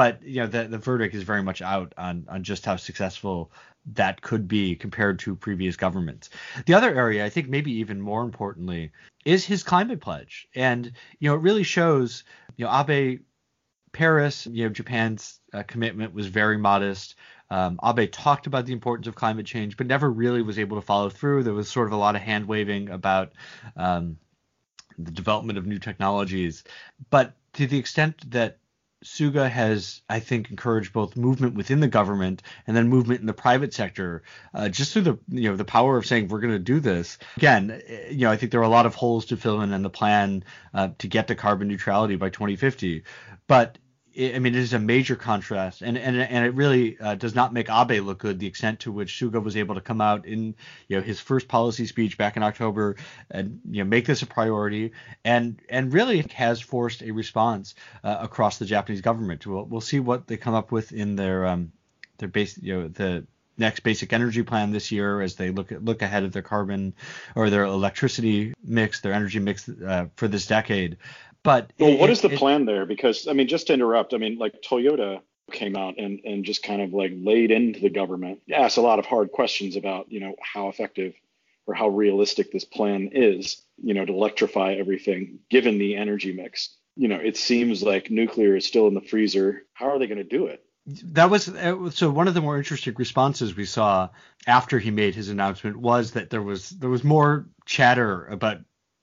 but 0.00 0.22
you 0.22 0.40
know 0.40 0.46
the 0.46 0.64
the 0.64 0.78
verdict 0.78 1.14
is 1.14 1.24
very 1.24 1.42
much 1.42 1.60
out 1.60 1.92
on 1.98 2.24
on 2.30 2.42
just 2.42 2.64
how 2.64 2.74
successful 2.74 3.52
that 3.92 4.22
could 4.22 4.48
be 4.48 4.74
compared 4.74 5.18
to 5.18 5.36
previous 5.36 5.76
governments. 5.76 6.30
The 6.64 6.72
other 6.72 6.94
area, 6.94 7.22
I 7.22 7.28
think, 7.28 7.50
maybe 7.50 7.70
even 7.72 8.00
more 8.00 8.22
importantly, 8.22 8.92
is 9.26 9.44
his 9.44 9.62
climate 9.62 10.00
pledge, 10.00 10.48
and 10.54 10.90
you 11.18 11.28
know 11.28 11.34
it 11.34 11.42
really 11.42 11.64
shows. 11.64 12.24
You 12.56 12.64
know, 12.64 12.72
Abe, 12.80 13.20
Paris, 13.92 14.46
you 14.46 14.64
know, 14.64 14.70
Japan's 14.70 15.38
uh, 15.52 15.64
commitment 15.64 16.14
was 16.14 16.28
very 16.28 16.56
modest. 16.56 17.16
Um, 17.50 17.78
Abe 17.84 18.10
talked 18.10 18.46
about 18.46 18.64
the 18.64 18.72
importance 18.72 19.06
of 19.06 19.14
climate 19.14 19.44
change, 19.44 19.76
but 19.76 19.86
never 19.86 20.10
really 20.10 20.40
was 20.40 20.58
able 20.58 20.80
to 20.80 20.86
follow 20.86 21.10
through. 21.10 21.42
There 21.42 21.52
was 21.52 21.68
sort 21.68 21.88
of 21.88 21.92
a 21.92 21.96
lot 21.96 22.16
of 22.16 22.22
hand 22.22 22.46
waving 22.48 22.88
about 22.88 23.32
um, 23.76 24.16
the 24.96 25.10
development 25.10 25.58
of 25.58 25.66
new 25.66 25.78
technologies, 25.78 26.64
but 27.10 27.34
to 27.52 27.66
the 27.66 27.78
extent 27.78 28.30
that 28.30 28.60
Suga 29.04 29.50
has, 29.50 30.02
I 30.10 30.20
think, 30.20 30.50
encouraged 30.50 30.92
both 30.92 31.16
movement 31.16 31.54
within 31.54 31.80
the 31.80 31.88
government 31.88 32.42
and 32.66 32.76
then 32.76 32.88
movement 32.88 33.20
in 33.20 33.26
the 33.26 33.32
private 33.32 33.72
sector, 33.72 34.22
uh, 34.52 34.68
just 34.68 34.92
through 34.92 35.02
the 35.02 35.18
you 35.28 35.48
know 35.48 35.56
the 35.56 35.64
power 35.64 35.96
of 35.96 36.04
saying 36.04 36.28
we're 36.28 36.40
going 36.40 36.52
to 36.52 36.58
do 36.58 36.80
this. 36.80 37.18
Again, 37.36 37.80
eh, 37.86 38.10
you 38.10 38.26
know, 38.26 38.30
I 38.30 38.36
think 38.36 38.52
there 38.52 38.60
are 38.60 38.64
a 38.64 38.68
lot 38.68 38.86
of 38.86 38.94
holes 38.94 39.26
to 39.26 39.36
fill 39.36 39.62
in 39.62 39.72
in 39.72 39.82
the 39.82 39.90
plan 39.90 40.44
uh, 40.74 40.90
to 40.98 41.08
get 41.08 41.28
to 41.28 41.34
carbon 41.34 41.68
neutrality 41.68 42.16
by 42.16 42.28
2050, 42.28 43.04
but 43.46 43.78
I 44.18 44.38
mean, 44.40 44.54
it 44.54 44.60
is 44.60 44.72
a 44.72 44.78
major 44.78 45.14
contrast, 45.14 45.82
and 45.82 45.96
and 45.96 46.16
and 46.16 46.44
it 46.44 46.54
really 46.54 46.98
uh, 46.98 47.14
does 47.14 47.34
not 47.34 47.52
make 47.52 47.68
Abe 47.70 48.04
look 48.04 48.18
good. 48.18 48.38
The 48.38 48.46
extent 48.46 48.80
to 48.80 48.92
which 48.92 49.12
Suga 49.12 49.42
was 49.42 49.56
able 49.56 49.76
to 49.76 49.80
come 49.80 50.00
out 50.00 50.26
in 50.26 50.54
you 50.88 50.96
know 50.96 51.02
his 51.02 51.20
first 51.20 51.46
policy 51.46 51.86
speech 51.86 52.18
back 52.18 52.36
in 52.36 52.42
October 52.42 52.96
and 53.30 53.60
you 53.70 53.84
know 53.84 53.88
make 53.88 54.06
this 54.06 54.22
a 54.22 54.26
priority, 54.26 54.92
and 55.24 55.60
and 55.68 55.92
really 55.92 56.22
has 56.34 56.60
forced 56.60 57.02
a 57.02 57.12
response 57.12 57.74
uh, 58.02 58.18
across 58.20 58.58
the 58.58 58.66
Japanese 58.66 59.00
government. 59.00 59.46
We'll 59.46 59.64
we'll 59.64 59.80
see 59.80 60.00
what 60.00 60.26
they 60.26 60.36
come 60.36 60.54
up 60.54 60.72
with 60.72 60.92
in 60.92 61.14
their 61.14 61.46
um 61.46 61.72
their 62.18 62.28
base 62.28 62.58
you 62.58 62.74
know 62.74 62.88
the 62.88 63.26
next 63.60 63.80
basic 63.80 64.12
energy 64.12 64.42
plan 64.42 64.72
this 64.72 64.90
year 64.90 65.20
as 65.20 65.36
they 65.36 65.50
look 65.50 65.70
at, 65.70 65.84
look 65.84 66.02
ahead 66.02 66.24
at 66.24 66.32
their 66.32 66.42
carbon 66.42 66.94
or 67.36 67.50
their 67.50 67.64
electricity 67.64 68.54
mix, 68.64 69.00
their 69.00 69.12
energy 69.12 69.38
mix 69.38 69.68
uh, 69.68 70.06
for 70.16 70.26
this 70.26 70.46
decade. 70.46 70.96
But 71.42 71.72
well, 71.78 71.90
it, 71.90 71.98
what 71.98 72.10
is 72.10 72.20
the 72.20 72.32
it, 72.32 72.38
plan 72.38 72.64
there? 72.64 72.86
Because 72.86 73.26
I 73.26 73.32
mean, 73.32 73.48
just 73.48 73.68
to 73.68 73.72
interrupt, 73.72 74.14
I 74.14 74.18
mean, 74.18 74.38
like 74.38 74.62
Toyota 74.62 75.22
came 75.50 75.76
out 75.76 75.98
and 75.98 76.20
and 76.24 76.44
just 76.44 76.62
kind 76.62 76.82
of 76.82 76.92
like 76.92 77.12
laid 77.14 77.50
into 77.50 77.80
the 77.80 77.90
government, 77.90 78.40
asked 78.52 78.76
a 78.76 78.82
lot 78.82 78.98
of 78.98 79.06
hard 79.06 79.32
questions 79.32 79.76
about 79.76 80.10
you 80.12 80.20
know 80.20 80.34
how 80.40 80.68
effective 80.68 81.14
or 81.66 81.74
how 81.74 81.88
realistic 81.88 82.50
this 82.52 82.64
plan 82.64 83.10
is, 83.12 83.62
you 83.82 83.94
know, 83.94 84.04
to 84.04 84.12
electrify 84.12 84.74
everything 84.74 85.38
given 85.50 85.78
the 85.78 85.96
energy 85.96 86.32
mix. 86.32 86.76
You 86.96 87.08
know, 87.08 87.16
it 87.16 87.36
seems 87.36 87.82
like 87.82 88.10
nuclear 88.10 88.56
is 88.56 88.66
still 88.66 88.88
in 88.88 88.94
the 88.94 89.00
freezer. 89.00 89.62
How 89.72 89.90
are 89.90 89.98
they 89.98 90.06
going 90.06 90.18
to 90.18 90.24
do 90.24 90.46
it? 90.46 90.64
that 90.86 91.30
was 91.30 91.48
uh, 91.48 91.90
so 91.90 92.10
one 92.10 92.26
of 92.26 92.34
the 92.34 92.40
more 92.40 92.56
interesting 92.56 92.94
responses 92.96 93.54
we 93.54 93.64
saw 93.64 94.08
after 94.46 94.78
he 94.78 94.90
made 94.90 95.14
his 95.14 95.28
announcement 95.28 95.76
was 95.76 96.12
that 96.12 96.30
there 96.30 96.42
was 96.42 96.70
there 96.70 96.90
was 96.90 97.04
more 97.04 97.46
chatter 97.66 98.26
about 98.26 98.58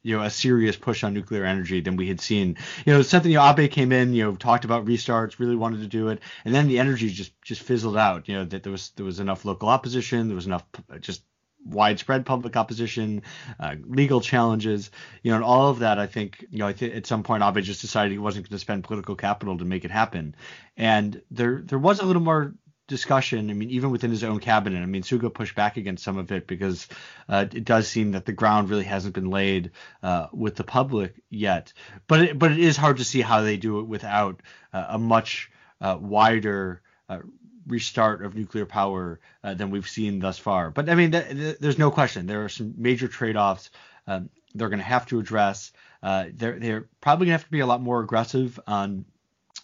you 0.07 0.15
know 0.15 0.23
a 0.23 0.29
serious 0.29 0.77
push 0.77 1.03
on 1.03 1.13
nuclear 1.13 1.43
energy 1.43 1.81
than 1.81 1.97
we 1.97 2.07
had 2.07 2.21
seen. 2.21 2.55
You 2.85 2.93
know, 2.93 3.01
something 3.01 3.33
Abe 3.33 3.69
came 3.69 3.91
in, 3.91 4.13
you 4.13 4.23
know, 4.23 4.35
talked 4.35 4.63
about 4.63 4.85
restarts, 4.85 5.37
really 5.37 5.57
wanted 5.57 5.81
to 5.81 5.87
do 5.87 6.07
it, 6.07 6.21
and 6.45 6.55
then 6.55 6.69
the 6.69 6.79
energy 6.79 7.09
just 7.09 7.33
just 7.41 7.61
fizzled 7.61 7.97
out. 7.97 8.29
You 8.29 8.35
know, 8.35 8.45
that 8.45 8.63
there 8.63 8.71
was 8.71 8.91
there 8.95 9.05
was 9.05 9.19
enough 9.19 9.43
local 9.43 9.67
opposition, 9.67 10.27
there 10.27 10.35
was 10.35 10.45
enough 10.45 10.63
just 11.01 11.23
widespread 11.65 12.25
public 12.25 12.55
opposition, 12.55 13.21
uh, 13.59 13.75
legal 13.85 14.21
challenges, 14.21 14.91
you 15.23 15.31
know, 15.31 15.35
and 15.35 15.43
all 15.43 15.69
of 15.69 15.79
that. 15.79 15.99
I 15.99 16.07
think, 16.07 16.45
you 16.49 16.59
know, 16.59 16.67
I 16.67 16.71
think 16.71 16.95
at 16.95 17.05
some 17.05 17.23
point 17.23 17.43
Abe 17.43 17.61
just 17.61 17.81
decided 17.81 18.13
he 18.13 18.17
wasn't 18.17 18.47
going 18.47 18.55
to 18.55 18.59
spend 18.59 18.85
political 18.85 19.15
capital 19.15 19.57
to 19.57 19.65
make 19.65 19.83
it 19.83 19.91
happen, 19.91 20.35
and 20.77 21.21
there 21.31 21.61
there 21.65 21.79
was 21.79 21.99
a 21.99 22.05
little 22.05 22.21
more 22.21 22.53
discussion. 22.87 23.49
I 23.49 23.53
mean, 23.53 23.69
even 23.69 23.91
within 23.91 24.11
his 24.11 24.23
own 24.23 24.39
cabinet. 24.39 24.81
I 24.81 24.85
mean, 24.85 25.03
Suga 25.03 25.33
pushed 25.33 25.55
back 25.55 25.77
against 25.77 26.03
some 26.03 26.17
of 26.17 26.31
it 26.31 26.47
because 26.47 26.87
uh, 27.29 27.45
it 27.53 27.65
does 27.65 27.87
seem 27.87 28.13
that 28.13 28.25
the 28.25 28.31
ground 28.31 28.69
really 28.69 28.85
hasn't 28.85 29.13
been 29.13 29.29
laid 29.29 29.71
uh, 30.01 30.27
with 30.31 30.55
the 30.55 30.63
public 30.63 31.15
yet. 31.29 31.73
But 32.07 32.21
it, 32.21 32.39
but 32.39 32.51
it 32.51 32.59
is 32.59 32.77
hard 32.77 32.97
to 32.97 33.03
see 33.03 33.21
how 33.21 33.41
they 33.41 33.57
do 33.57 33.79
it 33.79 33.83
without 33.83 34.41
uh, 34.73 34.85
a 34.89 34.97
much 34.97 35.51
uh, 35.81 35.97
wider 35.99 36.81
uh, 37.09 37.19
restart 37.67 38.23
of 38.23 38.35
nuclear 38.35 38.65
power 38.65 39.19
uh, 39.43 39.53
than 39.53 39.69
we've 39.69 39.89
seen 39.89 40.19
thus 40.19 40.37
far. 40.37 40.71
But 40.71 40.89
I 40.89 40.95
mean, 40.95 41.11
th- 41.11 41.29
th- 41.29 41.57
there's 41.59 41.77
no 41.77 41.91
question 41.91 42.25
there 42.25 42.45
are 42.45 42.49
some 42.49 42.73
major 42.77 43.07
trade-offs. 43.07 43.69
Um, 44.07 44.29
they're 44.55 44.69
going 44.69 44.79
to 44.79 44.85
have 44.85 45.05
to 45.07 45.19
address. 45.19 45.73
they're 46.01 46.57
they're 46.57 46.87
probably 47.01 47.25
going 47.25 47.37
to 47.37 47.39
have 47.39 47.45
to 47.45 47.51
be 47.51 47.59
a 47.59 47.67
lot 47.67 47.81
more 47.81 47.99
aggressive 47.99 48.57
on 48.65 49.05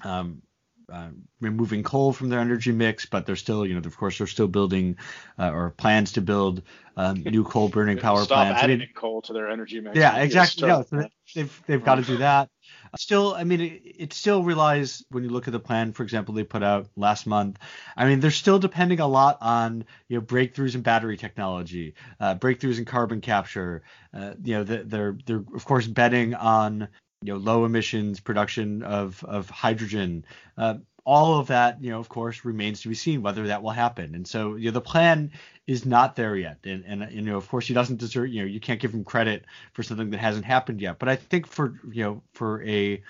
um, 0.04 0.42
uh, 0.94 1.10
removing 1.42 1.82
coal 1.82 2.14
from 2.14 2.30
their 2.30 2.40
energy 2.40 2.72
mix, 2.72 3.08
but 3.08 3.26
they're 3.26 3.36
still, 3.36 3.66
you 3.66 3.74
know, 3.74 3.80
of 3.80 3.98
course, 3.98 4.20
they're 4.20 4.28
still 4.28 4.48
building 4.48 4.98
uh, 5.40 5.50
or 5.50 5.72
plans 5.72 6.12
to 6.12 6.22
build 6.22 6.62
um, 6.96 7.24
new 7.26 7.44
coal 7.44 7.68
burning 7.68 7.98
power 7.98 8.24
Stop 8.24 8.38
plants. 8.38 8.62
adding 8.62 8.76
I 8.76 8.86
mean, 8.86 8.90
coal 8.94 9.24
to 9.24 9.34
their 9.34 9.50
energy 9.50 9.80
mix. 9.80 9.98
Yeah, 9.98 10.18
exactly. 10.18 10.68
No, 10.68 10.86
so 10.88 11.08
they've 11.34 11.64
they've 11.66 11.84
got 11.84 11.96
to 11.96 12.04
do 12.04 12.18
that. 12.18 12.50
Still, 12.96 13.34
I 13.34 13.44
mean, 13.44 13.60
it, 13.60 13.82
it, 13.84 14.14
still 14.14 14.44
relies 14.44 15.04
when 15.10 15.24
you 15.24 15.32
look 15.32 15.48
at 15.48 15.52
the 15.52 15.60
plan, 15.60 15.94
for 15.94 16.04
example, 16.04 16.36
they 16.36 16.44
put 16.44 16.62
out 16.62 16.88
last 16.96 17.26
month. 17.26 17.58
I 17.98 18.06
mean, 18.06 18.20
they're 18.20 18.30
still 18.30 18.60
depending 18.60 19.00
a 19.00 19.08
lot 19.08 19.40
on 19.42 19.86
you 20.10 20.20
know 20.20 20.24
breakthroughs 20.24 20.76
in 20.76 20.82
battery 20.82 21.18
technology, 21.18 21.96
uh, 22.20 22.36
breakthroughs 22.36 22.78
in 22.78 22.86
carbon 22.86 23.20
capture. 23.20 23.82
Uh, 24.14 24.36
you 24.44 24.54
know, 24.54 24.64
they're 24.64 25.18
they're 25.26 25.44
of 25.56 25.66
course 25.66 25.88
betting 25.88 26.36
on 26.36 26.88
you 27.24 27.34
know 27.34 27.40
low 27.40 27.66
emissions 27.66 28.20
production 28.20 28.84
of 28.84 29.24
of 29.24 29.50
hydrogen. 29.50 30.26
Uh, 30.58 30.76
all 31.06 31.40
of 31.40 31.48
that, 31.48 31.84
you 31.84 31.90
know, 31.90 32.00
of 32.00 32.10
course, 32.10 32.46
remains 32.46 32.82
to 32.82 32.90
be 32.90 32.96
seen 32.96 33.22
whether 33.22 33.48
that 33.48 33.62
will 33.62 33.72
happen. 33.72 34.16
And 34.16 34.28
so, 34.28 34.56
you 34.56 34.66
know, 34.66 34.72
the 34.72 34.82
plan 34.82 35.32
is 35.68 35.86
not 35.86 36.16
there 36.16 36.36
yet. 36.36 36.60
And, 36.64 36.84
and 36.86 37.12
you 37.12 37.22
know, 37.22 37.38
of 37.38 37.48
course, 37.50 37.68
he 37.68 37.74
doesn't 37.74 38.00
deserve. 38.00 38.30
You 38.30 38.42
know, 38.42 38.48
you 38.48 38.60
can't 38.60 38.80
give 38.80 38.94
him 38.94 39.04
credit 39.04 39.46
for 39.74 39.84
something 39.84 40.10
that 40.12 40.20
hasn't 40.20 40.46
happened 40.46 40.82
yet. 40.82 41.00
But 41.00 41.10
I 41.10 41.16
think 41.16 41.48
for 41.48 41.80
you 41.92 42.04
know, 42.04 42.24
for 42.34 42.64
a 42.64 43.02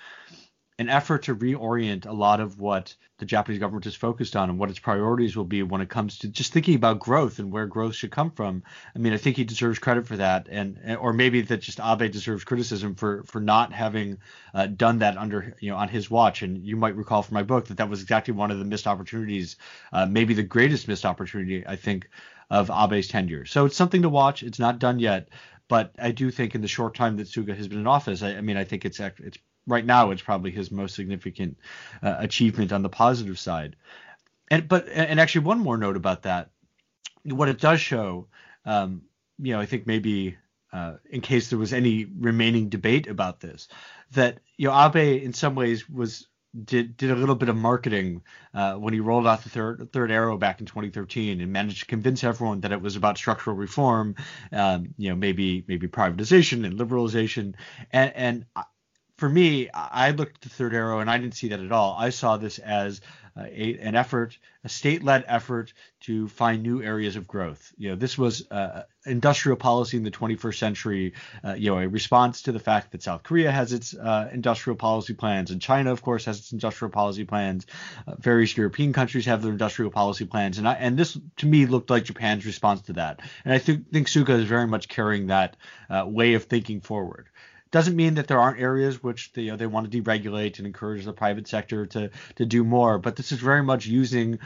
an 0.78 0.88
effort 0.88 1.22
to 1.22 1.36
reorient 1.36 2.04
a 2.04 2.12
lot 2.12 2.40
of 2.40 2.58
what 2.58 2.96
the 3.18 3.24
Japanese 3.24 3.60
government 3.60 3.86
is 3.86 3.94
focused 3.94 4.34
on 4.34 4.50
and 4.50 4.58
what 4.58 4.70
its 4.70 4.80
priorities 4.80 5.36
will 5.36 5.44
be 5.44 5.62
when 5.62 5.80
it 5.80 5.88
comes 5.88 6.18
to 6.18 6.28
just 6.28 6.52
thinking 6.52 6.74
about 6.74 6.98
growth 6.98 7.38
and 7.38 7.52
where 7.52 7.66
growth 7.66 7.94
should 7.94 8.10
come 8.10 8.32
from. 8.32 8.64
I 8.94 8.98
mean, 8.98 9.12
I 9.12 9.16
think 9.16 9.36
he 9.36 9.44
deserves 9.44 9.78
credit 9.78 10.04
for 10.04 10.16
that, 10.16 10.48
and 10.50 10.96
or 11.00 11.12
maybe 11.12 11.42
that 11.42 11.60
just 11.60 11.78
Abe 11.78 12.10
deserves 12.10 12.42
criticism 12.42 12.96
for 12.96 13.22
for 13.22 13.40
not 13.40 13.72
having 13.72 14.18
uh, 14.52 14.66
done 14.66 14.98
that 14.98 15.16
under 15.16 15.54
you 15.60 15.70
know 15.70 15.76
on 15.76 15.88
his 15.88 16.10
watch. 16.10 16.42
And 16.42 16.64
you 16.64 16.76
might 16.76 16.96
recall 16.96 17.22
from 17.22 17.34
my 17.34 17.44
book 17.44 17.66
that 17.66 17.76
that 17.76 17.88
was 17.88 18.02
exactly 18.02 18.34
one 18.34 18.50
of 18.50 18.58
the 18.58 18.64
missed 18.64 18.88
opportunities, 18.88 19.56
uh, 19.92 20.06
maybe 20.06 20.34
the 20.34 20.42
greatest 20.42 20.88
missed 20.88 21.06
opportunity 21.06 21.64
I 21.64 21.76
think 21.76 22.08
of 22.50 22.68
Abe's 22.68 23.06
tenure. 23.06 23.44
So 23.46 23.64
it's 23.64 23.76
something 23.76 24.02
to 24.02 24.08
watch. 24.08 24.42
It's 24.42 24.58
not 24.58 24.80
done 24.80 24.98
yet, 24.98 25.28
but 25.68 25.94
I 26.00 26.10
do 26.10 26.32
think 26.32 26.56
in 26.56 26.62
the 26.62 26.68
short 26.68 26.96
time 26.96 27.16
that 27.18 27.28
Suga 27.28 27.56
has 27.56 27.68
been 27.68 27.78
in 27.78 27.86
office, 27.86 28.22
I, 28.22 28.36
I 28.36 28.40
mean, 28.40 28.56
I 28.56 28.64
think 28.64 28.84
it's 28.84 28.98
it's 28.98 29.38
right 29.66 29.84
now 29.84 30.10
it's 30.10 30.22
probably 30.22 30.50
his 30.50 30.70
most 30.70 30.94
significant 30.94 31.58
uh, 32.02 32.16
achievement 32.18 32.72
on 32.72 32.82
the 32.82 32.88
positive 32.88 33.38
side. 33.38 33.76
And 34.50 34.68
but 34.68 34.88
and 34.88 35.18
actually 35.18 35.46
one 35.46 35.58
more 35.58 35.76
note 35.76 35.96
about 35.96 36.22
that, 36.22 36.50
what 37.24 37.48
it 37.48 37.60
does 37.60 37.80
show, 37.80 38.28
um, 38.66 39.02
you 39.38 39.54
know, 39.54 39.60
I 39.60 39.66
think 39.66 39.86
maybe 39.86 40.36
uh, 40.72 40.94
in 41.10 41.20
case 41.20 41.50
there 41.50 41.58
was 41.58 41.72
any 41.72 42.04
remaining 42.04 42.68
debate 42.68 43.06
about 43.06 43.40
this, 43.40 43.68
that 44.12 44.40
you 44.56 44.68
know 44.68 44.74
Abe 44.74 45.22
in 45.22 45.32
some 45.32 45.54
ways 45.54 45.88
was 45.88 46.26
did 46.64 46.96
did 46.96 47.10
a 47.10 47.16
little 47.16 47.34
bit 47.34 47.48
of 47.48 47.56
marketing 47.56 48.22
uh, 48.54 48.74
when 48.74 48.94
he 48.94 49.00
rolled 49.00 49.26
out 49.26 49.42
the 49.42 49.48
third 49.48 49.88
third 49.92 50.10
arrow 50.10 50.36
back 50.36 50.60
in 50.60 50.66
2013 50.66 51.40
and 51.40 51.52
managed 51.52 51.80
to 51.80 51.86
convince 51.86 52.22
everyone 52.22 52.60
that 52.60 52.72
it 52.72 52.80
was 52.80 52.96
about 52.96 53.18
structural 53.18 53.56
reform, 53.56 54.14
um, 54.52 54.94
you 54.96 55.08
know, 55.08 55.16
maybe 55.16 55.64
maybe 55.66 55.88
privatization 55.88 56.64
and 56.64 56.78
liberalization, 56.78 57.54
and 57.92 58.12
and 58.14 58.46
for 59.16 59.28
me, 59.28 59.68
I 59.72 60.10
looked 60.10 60.36
at 60.36 60.40
the 60.42 60.48
third 60.48 60.74
arrow 60.74 60.98
and 61.00 61.10
I 61.10 61.18
didn't 61.18 61.34
see 61.34 61.48
that 61.48 61.60
at 61.60 61.72
all. 61.72 61.96
I 61.98 62.10
saw 62.10 62.36
this 62.36 62.58
as 62.58 63.00
uh, 63.36 63.44
a, 63.46 63.78
an 63.78 63.94
effort, 63.94 64.38
a 64.62 64.68
state-led 64.68 65.24
effort 65.26 65.72
to 66.00 66.28
find 66.28 66.62
new 66.62 66.82
areas 66.82 67.16
of 67.16 67.26
growth. 67.26 67.72
You 67.76 67.90
know, 67.90 67.96
this 67.96 68.16
was 68.16 68.48
uh, 68.50 68.84
industrial 69.06 69.56
policy 69.56 69.96
in 69.96 70.04
the 70.04 70.10
21st 70.10 70.56
century. 70.56 71.12
Uh, 71.44 71.54
you 71.54 71.70
know, 71.70 71.78
a 71.78 71.88
response 71.88 72.42
to 72.42 72.52
the 72.52 72.58
fact 72.60 72.92
that 72.92 73.02
South 73.02 73.22
Korea 73.24 73.50
has 73.50 73.72
its 73.72 73.94
uh, 73.94 74.30
industrial 74.32 74.76
policy 74.76 75.14
plans, 75.14 75.50
and 75.50 75.60
China, 75.60 75.90
of 75.90 76.02
course, 76.02 76.24
has 76.26 76.38
its 76.38 76.52
industrial 76.52 76.90
policy 76.90 77.24
plans. 77.24 77.66
Uh, 78.06 78.14
various 78.18 78.56
European 78.56 78.92
countries 78.92 79.26
have 79.26 79.42
their 79.42 79.52
industrial 79.52 79.90
policy 79.90 80.26
plans, 80.26 80.58
and 80.58 80.68
I, 80.68 80.74
and 80.74 80.96
this 80.96 81.18
to 81.38 81.46
me 81.46 81.66
looked 81.66 81.90
like 81.90 82.04
Japan's 82.04 82.46
response 82.46 82.82
to 82.82 82.94
that. 82.94 83.20
And 83.44 83.52
I 83.52 83.58
think 83.58 83.90
think 83.90 84.08
Suga 84.08 84.38
is 84.38 84.44
very 84.44 84.66
much 84.66 84.88
carrying 84.88 85.28
that 85.28 85.56
uh, 85.90 86.04
way 86.06 86.34
of 86.34 86.44
thinking 86.44 86.80
forward. 86.80 87.28
Doesn't 87.74 87.96
mean 87.96 88.14
that 88.14 88.28
there 88.28 88.38
aren't 88.38 88.60
areas 88.60 89.02
which 89.02 89.32
they, 89.32 89.42
you 89.42 89.50
know, 89.50 89.56
they 89.56 89.66
want 89.66 89.90
to 89.90 90.00
deregulate 90.00 90.58
and 90.58 90.66
encourage 90.68 91.04
the 91.04 91.12
private 91.12 91.48
sector 91.48 91.86
to 91.86 92.08
to 92.36 92.46
do 92.46 92.62
more, 92.62 92.98
but 92.98 93.16
this 93.16 93.32
is 93.32 93.40
very 93.40 93.64
much 93.64 93.84
using 93.84 94.38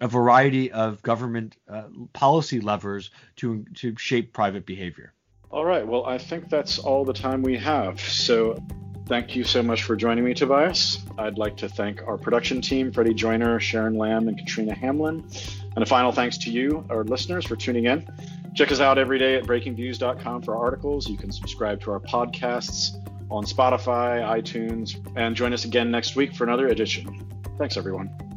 a 0.00 0.08
variety 0.08 0.72
of 0.72 1.00
government 1.00 1.54
uh, 1.68 1.84
policy 2.12 2.60
levers 2.60 3.12
to 3.36 3.64
to 3.74 3.96
shape 3.96 4.32
private 4.32 4.66
behavior. 4.66 5.12
All 5.52 5.64
right. 5.64 5.86
Well, 5.86 6.04
I 6.06 6.18
think 6.18 6.48
that's 6.48 6.80
all 6.80 7.04
the 7.04 7.12
time 7.12 7.42
we 7.42 7.56
have. 7.58 8.00
So 8.00 8.60
thank 9.06 9.36
you 9.36 9.44
so 9.44 9.62
much 9.62 9.84
for 9.84 9.94
joining 9.94 10.24
me, 10.24 10.34
Tobias. 10.34 10.98
I'd 11.18 11.38
like 11.38 11.56
to 11.58 11.68
thank 11.68 12.02
our 12.02 12.18
production 12.18 12.60
team, 12.60 12.90
Freddie 12.90 13.14
Joyner, 13.14 13.60
Sharon 13.60 13.96
Lamb, 13.96 14.26
and 14.26 14.36
Katrina 14.36 14.74
Hamlin. 14.74 15.24
And 15.76 15.84
a 15.84 15.86
final 15.86 16.10
thanks 16.10 16.36
to 16.38 16.50
you, 16.50 16.84
our 16.90 17.04
listeners, 17.04 17.46
for 17.46 17.54
tuning 17.54 17.84
in. 17.84 18.08
Check 18.54 18.70
us 18.70 18.80
out 18.80 18.98
every 18.98 19.18
day 19.18 19.36
at 19.36 19.44
breakingviews.com 19.44 20.42
for 20.42 20.56
articles. 20.56 21.08
You 21.08 21.16
can 21.16 21.32
subscribe 21.32 21.80
to 21.82 21.92
our 21.92 22.00
podcasts 22.00 22.96
on 23.30 23.44
Spotify, 23.44 24.20
iTunes, 24.22 25.00
and 25.16 25.34
join 25.34 25.52
us 25.52 25.64
again 25.64 25.90
next 25.90 26.16
week 26.16 26.34
for 26.34 26.44
another 26.44 26.68
edition. 26.68 27.26
Thanks, 27.58 27.76
everyone. 27.76 28.31